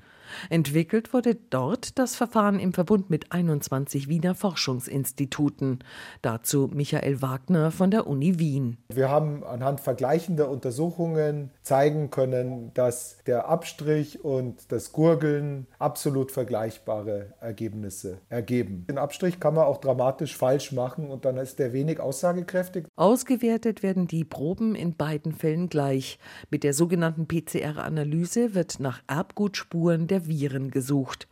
Entwickelt 0.50 1.14
wurde 1.14 1.36
dort 1.36 1.98
das 2.00 2.16
Verfahren 2.16 2.60
im 2.60 2.74
Verbund 2.74 3.10
mit 3.10 3.32
21 3.32 4.08
Wiener 4.08 4.36
Forschungsinstituten. 4.36 5.80
Dazu 6.22 6.70
Michael 6.74 7.22
Wagner 7.22 7.72
von 7.72 7.92
der 7.92 8.08
Uni 8.08 8.40
Wien. 8.40 8.78
Wir 8.90 9.10
haben 9.10 9.44
anhand 9.44 9.80
vergleichender 9.80 10.50
Untersuchungen 10.50 11.52
zeigen 11.62 12.10
können, 12.10 12.72
dass 12.74 13.18
der 13.26 13.48
Abstrich 13.48 14.24
und 14.24 14.72
das 14.72 14.92
Gurgeln 14.92 15.68
absolut 15.80 16.32
vergleichbare 16.32 17.34
Ergebnisse 17.40 18.20
ergeben. 18.30 18.86
Den 18.90 18.98
Abstrich 18.98 19.40
kann 19.40 19.54
man 19.54 19.66
auch 19.66 19.78
dramatisch 19.78 20.36
falsch 20.36 20.72
machen 20.72 21.10
und 21.10 21.26
dann 21.26 21.38
ist 21.38 21.60
der 21.60 21.74
wenig 21.74 22.00
aussagekräftig. 22.00 22.86
Ausgewertet 22.96 23.84
werden 23.84 24.08
die 24.08 24.24
Proben 24.24 24.76
in 24.76 24.96
beiden 24.96 25.32
Fällen 25.32 25.70
gleich. 25.70 26.20
Mit 26.50 26.64
der 26.64 26.74
sogenannten 26.74 27.28
PCR-Analyse 27.28 28.56
wird 28.56 28.80
nach 28.80 29.02
Erbgutspuren 29.08 30.08
der 30.08 30.17
der 30.18 30.28
Viren 30.28 30.72
gesucht. 30.72 31.28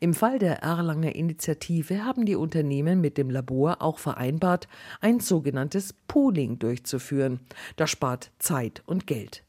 Im 0.00 0.12
Fall 0.12 0.38
der 0.38 0.62
Erlanger 0.62 1.14
Initiative 1.14 2.04
haben 2.04 2.26
die 2.26 2.34
Unternehmen 2.34 3.00
mit 3.00 3.16
dem 3.16 3.30
Labor 3.30 3.80
auch 3.80 3.98
vereinbart, 3.98 4.68
ein 5.00 5.20
sogenanntes 5.20 5.94
Pooling 6.08 6.58
durchzuführen. 6.58 7.40
Das 7.76 7.90
spart 7.90 8.30
Zeit 8.38 8.82
und 8.86 9.06
Geld. 9.06 9.44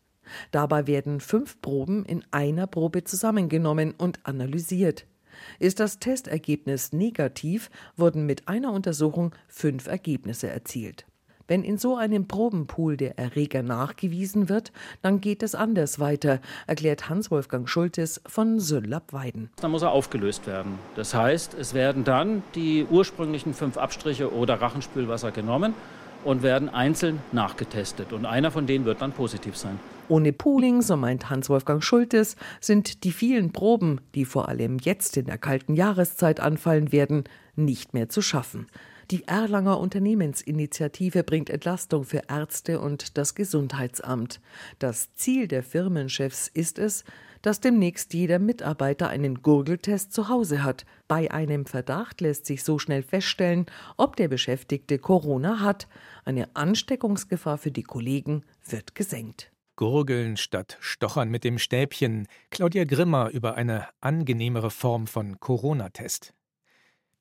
Dabei 0.52 0.86
werden 0.88 1.20
fünf 1.20 1.60
Proben 1.62 2.06
in 2.06 2.24
einer 2.32 2.68
Probe 2.68 3.04
zusammengenommen 3.04 3.96
und 3.98 4.26
analysiert. 4.26 5.06
Ist 5.58 5.80
das 5.80 6.00
Testergebnis 6.00 6.94
negativ, 6.94 7.72
wurden 7.98 8.26
mit 8.26 8.48
einer 8.48 8.72
Untersuchung 8.72 9.34
fünf 9.48 9.88
Ergebnisse 9.88 10.50
erzielt. 10.50 11.09
Wenn 11.50 11.64
in 11.64 11.80
so 11.80 11.96
einem 11.96 12.28
Probenpool 12.28 12.96
der 12.96 13.18
Erreger 13.18 13.64
nachgewiesen 13.64 14.50
wird, 14.50 14.72
dann 15.02 15.20
geht 15.20 15.42
es 15.42 15.56
anders 15.56 16.00
weiter, 16.00 16.42
erklärt 16.68 17.10
Hans-Wolfgang 17.10 17.68
Schultes 17.68 18.22
von 18.28 18.60
Söllab-Weiden. 18.60 19.50
Dann 19.60 19.72
muss 19.72 19.82
er 19.82 19.92
aufgelöst 19.92 20.46
werden. 20.46 20.78
Das 20.96 21.16
heißt, 21.16 21.56
es 21.56 21.74
werden 21.74 22.04
dann 22.04 22.44
die 22.54 22.86
ursprünglichen 22.88 23.56
fünf 23.56 23.78
Abstriche 23.78 24.32
oder 24.32 24.62
Rachenspülwasser 24.62 25.32
genommen 25.32 25.74
und 26.24 26.44
werden 26.44 26.70
einzeln 26.70 27.20
nachgetestet. 27.32 28.14
Und 28.14 28.28
einer 28.28 28.52
von 28.52 28.68
denen 28.68 28.86
wird 28.86 29.02
dann 29.02 29.12
positiv 29.12 29.58
sein. 29.58 29.80
Ohne 30.08 30.34
Pooling, 30.34 30.84
so 30.84 30.98
meint 30.98 31.32
Hans-Wolfgang 31.32 31.84
Schultes, 31.84 32.36
sind 32.62 33.04
die 33.04 33.12
vielen 33.12 33.54
Proben, 33.54 34.02
die 34.14 34.26
vor 34.26 34.50
allem 34.50 34.78
jetzt 34.80 35.18
in 35.18 35.26
der 35.26 35.40
kalten 35.40 35.74
Jahreszeit 35.74 36.40
anfallen 36.40 36.92
werden, 36.92 37.24
nicht 37.56 37.96
mehr 37.96 38.08
zu 38.08 38.22
schaffen. 38.22 38.68
Die 39.12 39.28
Erlanger 39.28 39.80
Unternehmensinitiative 39.80 41.24
bringt 41.24 41.50
Entlastung 41.50 42.04
für 42.04 42.22
Ärzte 42.30 42.80
und 42.80 43.18
das 43.18 43.34
Gesundheitsamt. 43.34 44.40
Das 44.78 45.16
Ziel 45.16 45.48
der 45.48 45.64
Firmenchefs 45.64 46.48
ist 46.48 46.78
es, 46.78 47.04
dass 47.42 47.60
demnächst 47.60 48.14
jeder 48.14 48.38
Mitarbeiter 48.38 49.10
einen 49.10 49.42
Gurgeltest 49.42 50.14
zu 50.14 50.30
Hause 50.30 50.64
hat. 50.64 50.86
Bei 51.08 51.32
einem 51.32 51.66
Verdacht 51.66 52.22
lässt 52.22 52.46
sich 52.46 52.64
so 52.64 52.78
schnell 52.78 53.02
feststellen, 53.02 53.66
ob 53.98 54.16
der 54.16 54.28
Beschäftigte 54.28 55.00
Corona 55.00 55.60
hat. 55.62 55.88
Eine 56.24 56.56
Ansteckungsgefahr 56.56 57.58
für 57.58 57.72
die 57.72 57.84
Kollegen 57.84 58.44
wird 58.68 58.94
gesenkt. 58.94 59.52
Gurgeln 59.76 60.38
statt 60.38 60.78
Stochern 60.82 61.30
mit 61.30 61.44
dem 61.44 61.58
Stäbchen. 61.58 62.28
Claudia 62.52 62.84
Grimmer 62.84 63.32
über 63.32 63.56
eine 63.56 63.88
angenehmere 64.02 64.70
Form 64.70 65.08
von 65.08 65.40
Corona-Test. 65.40 66.36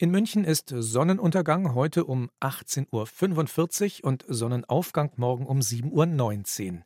In 0.00 0.12
München 0.12 0.44
ist 0.44 0.72
Sonnenuntergang 0.72 1.74
heute 1.74 2.04
um 2.04 2.30
18.45 2.40 4.04
Uhr 4.04 4.08
und 4.08 4.24
Sonnenaufgang 4.28 5.10
morgen 5.16 5.44
um 5.44 5.58
7.19 5.58 6.72
Uhr. 6.72 6.82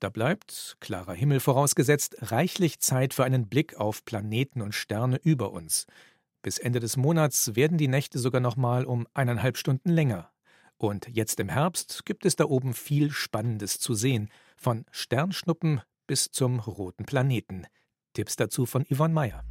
Da 0.00 0.08
bleibt, 0.08 0.76
klarer 0.80 1.14
Himmel 1.14 1.38
vorausgesetzt, 1.38 2.16
reichlich 2.18 2.80
Zeit 2.80 3.14
für 3.14 3.22
einen 3.22 3.48
Blick 3.48 3.76
auf 3.76 4.04
Planeten 4.04 4.60
und 4.60 4.74
Sterne 4.74 5.20
über 5.22 5.52
uns. 5.52 5.86
Bis 6.42 6.58
Ende 6.58 6.80
des 6.80 6.96
Monats 6.96 7.54
werden 7.54 7.78
die 7.78 7.86
Nächte 7.86 8.18
sogar 8.18 8.40
noch 8.40 8.56
mal 8.56 8.86
um 8.86 9.06
eineinhalb 9.14 9.56
Stunden 9.56 9.90
länger. 9.90 10.32
Und 10.78 11.06
jetzt 11.06 11.38
im 11.38 11.48
Herbst 11.48 12.06
gibt 12.06 12.26
es 12.26 12.34
da 12.34 12.46
oben 12.46 12.74
viel 12.74 13.12
Spannendes 13.12 13.78
zu 13.78 13.94
sehen, 13.94 14.30
von 14.56 14.84
Sternschnuppen 14.90 15.82
bis 16.08 16.32
zum 16.32 16.58
roten 16.58 17.04
Planeten. 17.04 17.68
Tipps 18.14 18.34
dazu 18.34 18.66
von 18.66 18.84
Yvonne 18.84 19.14
Meyer. 19.14 19.44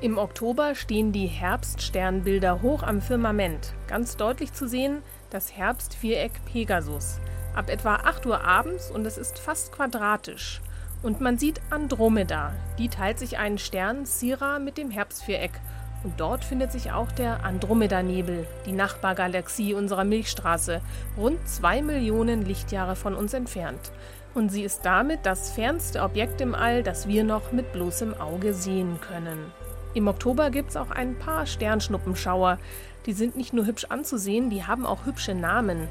Im 0.00 0.16
Oktober 0.16 0.76
stehen 0.76 1.10
die 1.10 1.26
Herbststernbilder 1.26 2.62
hoch 2.62 2.84
am 2.84 3.00
Firmament. 3.00 3.74
Ganz 3.88 4.16
deutlich 4.16 4.52
zu 4.52 4.68
sehen 4.68 5.02
das 5.30 5.56
Herbstviereck 5.56 6.30
Pegasus. 6.44 7.18
Ab 7.52 7.68
etwa 7.68 7.96
8 7.96 8.24
Uhr 8.26 8.44
abends 8.44 8.92
und 8.92 9.04
es 9.06 9.18
ist 9.18 9.40
fast 9.40 9.72
quadratisch. 9.72 10.60
Und 11.02 11.20
man 11.20 11.36
sieht 11.36 11.60
Andromeda. 11.70 12.52
Die 12.78 12.88
teilt 12.88 13.18
sich 13.18 13.38
einen 13.38 13.58
Stern 13.58 14.06
Sira 14.06 14.60
mit 14.60 14.78
dem 14.78 14.92
Herbstviereck. 14.92 15.60
Und 16.04 16.20
dort 16.20 16.44
findet 16.44 16.70
sich 16.70 16.92
auch 16.92 17.10
der 17.10 17.42
Andromeda-Nebel, 17.44 18.46
die 18.66 18.72
Nachbargalaxie 18.72 19.74
unserer 19.74 20.04
Milchstraße, 20.04 20.80
rund 21.16 21.40
zwei 21.48 21.82
Millionen 21.82 22.44
Lichtjahre 22.44 22.94
von 22.94 23.16
uns 23.16 23.34
entfernt. 23.34 23.90
Und 24.32 24.50
sie 24.50 24.62
ist 24.62 24.84
damit 24.84 25.26
das 25.26 25.50
fernste 25.50 26.02
Objekt 26.02 26.40
im 26.40 26.54
All, 26.54 26.84
das 26.84 27.08
wir 27.08 27.24
noch 27.24 27.50
mit 27.50 27.72
bloßem 27.72 28.14
Auge 28.14 28.54
sehen 28.54 29.00
können. 29.00 29.52
Im 29.94 30.06
Oktober 30.06 30.50
gibt 30.50 30.70
es 30.70 30.76
auch 30.76 30.90
ein 30.90 31.18
paar 31.18 31.46
Sternschnuppenschauer. 31.46 32.58
Die 33.06 33.12
sind 33.12 33.36
nicht 33.36 33.52
nur 33.52 33.66
hübsch 33.66 33.86
anzusehen, 33.88 34.50
die 34.50 34.64
haben 34.64 34.84
auch 34.84 35.06
hübsche 35.06 35.34
Namen. 35.34 35.88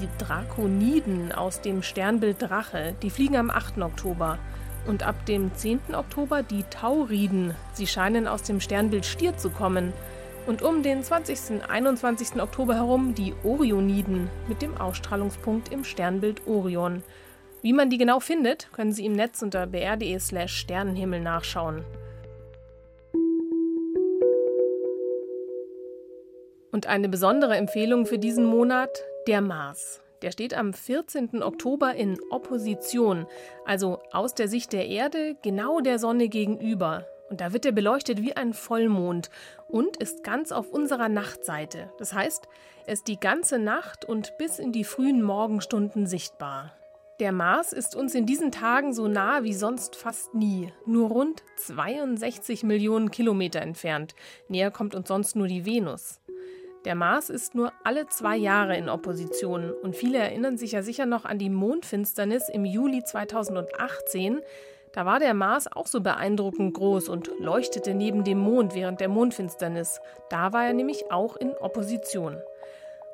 Die 0.00 0.08
Drakoniden 0.24 1.32
aus 1.32 1.60
dem 1.60 1.82
Sternbild 1.82 2.40
Drache, 2.40 2.94
die 3.02 3.10
fliegen 3.10 3.36
am 3.36 3.50
8. 3.50 3.78
Oktober. 3.78 4.38
Und 4.86 5.02
ab 5.02 5.26
dem 5.26 5.54
10. 5.54 5.94
Oktober 5.94 6.42
die 6.42 6.64
Tauriden. 6.64 7.54
Sie 7.72 7.86
scheinen 7.86 8.26
aus 8.26 8.42
dem 8.42 8.60
Sternbild 8.60 9.04
Stier 9.04 9.36
zu 9.36 9.50
kommen. 9.50 9.92
Und 10.46 10.62
um 10.62 10.82
den 10.82 11.04
20. 11.04 11.68
21. 11.68 12.40
Oktober 12.40 12.74
herum 12.74 13.14
die 13.14 13.34
Orioniden 13.44 14.28
mit 14.48 14.60
dem 14.62 14.76
Ausstrahlungspunkt 14.76 15.72
im 15.72 15.84
Sternbild 15.84 16.46
Orion. 16.46 17.02
Wie 17.60 17.72
man 17.72 17.90
die 17.90 17.98
genau 17.98 18.18
findet, 18.18 18.72
können 18.72 18.92
Sie 18.92 19.06
im 19.06 19.12
Netz 19.12 19.40
unter 19.40 19.68
br.de/slash 19.68 20.56
Sternenhimmel 20.56 21.20
nachschauen. 21.20 21.84
Und 26.72 26.86
eine 26.86 27.10
besondere 27.10 27.54
Empfehlung 27.56 28.06
für 28.06 28.18
diesen 28.18 28.46
Monat, 28.46 28.88
der 29.26 29.42
Mars. 29.42 30.00
Der 30.22 30.30
steht 30.30 30.54
am 30.54 30.72
14. 30.72 31.42
Oktober 31.42 31.94
in 31.94 32.18
Opposition, 32.30 33.26
also 33.66 34.00
aus 34.10 34.34
der 34.34 34.48
Sicht 34.48 34.72
der 34.72 34.86
Erde 34.86 35.36
genau 35.42 35.80
der 35.80 35.98
Sonne 35.98 36.28
gegenüber. 36.28 37.06
Und 37.28 37.42
da 37.42 37.52
wird 37.52 37.66
er 37.66 37.72
beleuchtet 37.72 38.22
wie 38.22 38.36
ein 38.36 38.54
Vollmond 38.54 39.28
und 39.68 39.98
ist 39.98 40.24
ganz 40.24 40.50
auf 40.50 40.70
unserer 40.70 41.10
Nachtseite. 41.10 41.92
Das 41.98 42.14
heißt, 42.14 42.48
er 42.86 42.94
ist 42.94 43.06
die 43.06 43.20
ganze 43.20 43.58
Nacht 43.58 44.06
und 44.06 44.38
bis 44.38 44.58
in 44.58 44.72
die 44.72 44.84
frühen 44.84 45.22
Morgenstunden 45.22 46.06
sichtbar. 46.06 46.72
Der 47.20 47.32
Mars 47.32 47.72
ist 47.72 47.94
uns 47.94 48.14
in 48.14 48.26
diesen 48.26 48.50
Tagen 48.50 48.94
so 48.94 49.06
nah 49.08 49.44
wie 49.44 49.52
sonst 49.52 49.94
fast 49.94 50.34
nie, 50.34 50.72
nur 50.86 51.10
rund 51.10 51.42
62 51.56 52.64
Millionen 52.64 53.10
Kilometer 53.10 53.60
entfernt. 53.60 54.14
Näher 54.48 54.70
kommt 54.70 54.94
uns 54.94 55.08
sonst 55.08 55.36
nur 55.36 55.46
die 55.46 55.66
Venus. 55.66 56.21
Der 56.84 56.96
Mars 56.96 57.30
ist 57.30 57.54
nur 57.54 57.72
alle 57.84 58.08
zwei 58.08 58.36
Jahre 58.36 58.76
in 58.76 58.88
Opposition 58.88 59.70
und 59.70 59.94
viele 59.94 60.18
erinnern 60.18 60.58
sich 60.58 60.72
ja 60.72 60.82
sicher 60.82 61.06
noch 61.06 61.24
an 61.24 61.38
die 61.38 61.50
Mondfinsternis 61.50 62.48
im 62.48 62.64
Juli 62.64 63.04
2018. 63.04 64.40
Da 64.92 65.06
war 65.06 65.20
der 65.20 65.32
Mars 65.32 65.70
auch 65.70 65.86
so 65.86 66.00
beeindruckend 66.00 66.74
groß 66.74 67.08
und 67.08 67.30
leuchtete 67.38 67.94
neben 67.94 68.24
dem 68.24 68.38
Mond 68.38 68.74
während 68.74 69.00
der 69.00 69.08
Mondfinsternis. 69.08 70.00
Da 70.28 70.52
war 70.52 70.66
er 70.66 70.74
nämlich 70.74 71.12
auch 71.12 71.36
in 71.36 71.52
Opposition. 71.52 72.36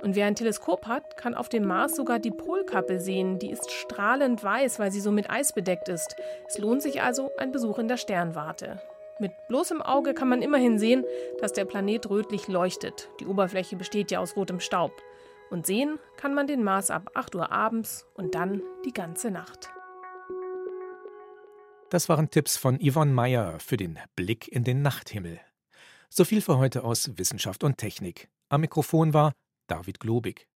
Und 0.02 0.16
wer 0.16 0.26
ein 0.26 0.34
Teleskop 0.34 0.86
hat, 0.86 1.16
kann 1.18 1.34
auf 1.34 1.50
dem 1.50 1.66
Mars 1.66 1.94
sogar 1.94 2.18
die 2.20 2.30
Polkappe 2.30 2.98
sehen. 2.98 3.38
Die 3.38 3.50
ist 3.50 3.70
strahlend 3.70 4.42
weiß, 4.42 4.78
weil 4.78 4.92
sie 4.92 5.00
so 5.00 5.10
mit 5.10 5.28
Eis 5.28 5.52
bedeckt 5.52 5.88
ist. 5.88 6.16
Es 6.46 6.56
lohnt 6.56 6.82
sich 6.82 7.02
also 7.02 7.30
ein 7.36 7.52
Besuch 7.52 7.78
in 7.78 7.88
der 7.88 7.96
Sternwarte. 7.96 8.80
Mit 9.20 9.32
bloßem 9.48 9.82
Auge 9.82 10.14
kann 10.14 10.28
man 10.28 10.42
immerhin 10.42 10.78
sehen, 10.78 11.04
dass 11.40 11.52
der 11.52 11.64
Planet 11.64 12.08
rötlich 12.08 12.46
leuchtet. 12.46 13.10
Die 13.18 13.26
Oberfläche 13.26 13.74
besteht 13.74 14.12
ja 14.12 14.20
aus 14.20 14.36
rotem 14.36 14.60
Staub. 14.60 14.92
Und 15.50 15.66
sehen 15.66 15.98
kann 16.16 16.34
man 16.34 16.46
den 16.46 16.62
Mars 16.62 16.90
ab 16.90 17.10
8 17.14 17.34
Uhr 17.34 17.50
abends 17.50 18.06
und 18.14 18.36
dann 18.36 18.62
die 18.84 18.92
ganze 18.92 19.32
Nacht. 19.32 19.70
Das 21.90 22.08
waren 22.08 22.30
Tipps 22.30 22.56
von 22.56 22.78
Yvonne 22.78 23.12
Meyer 23.12 23.58
für 23.58 23.76
den 23.76 23.98
Blick 24.14 24.46
in 24.46 24.62
den 24.62 24.82
Nachthimmel. 24.82 25.40
So 26.10 26.24
viel 26.24 26.40
für 26.40 26.58
heute 26.58 26.84
aus 26.84 27.18
Wissenschaft 27.18 27.64
und 27.64 27.76
Technik. 27.76 28.28
Am 28.50 28.60
Mikrofon 28.60 29.14
war 29.14 29.32
David 29.66 29.98
Globig. 29.98 30.46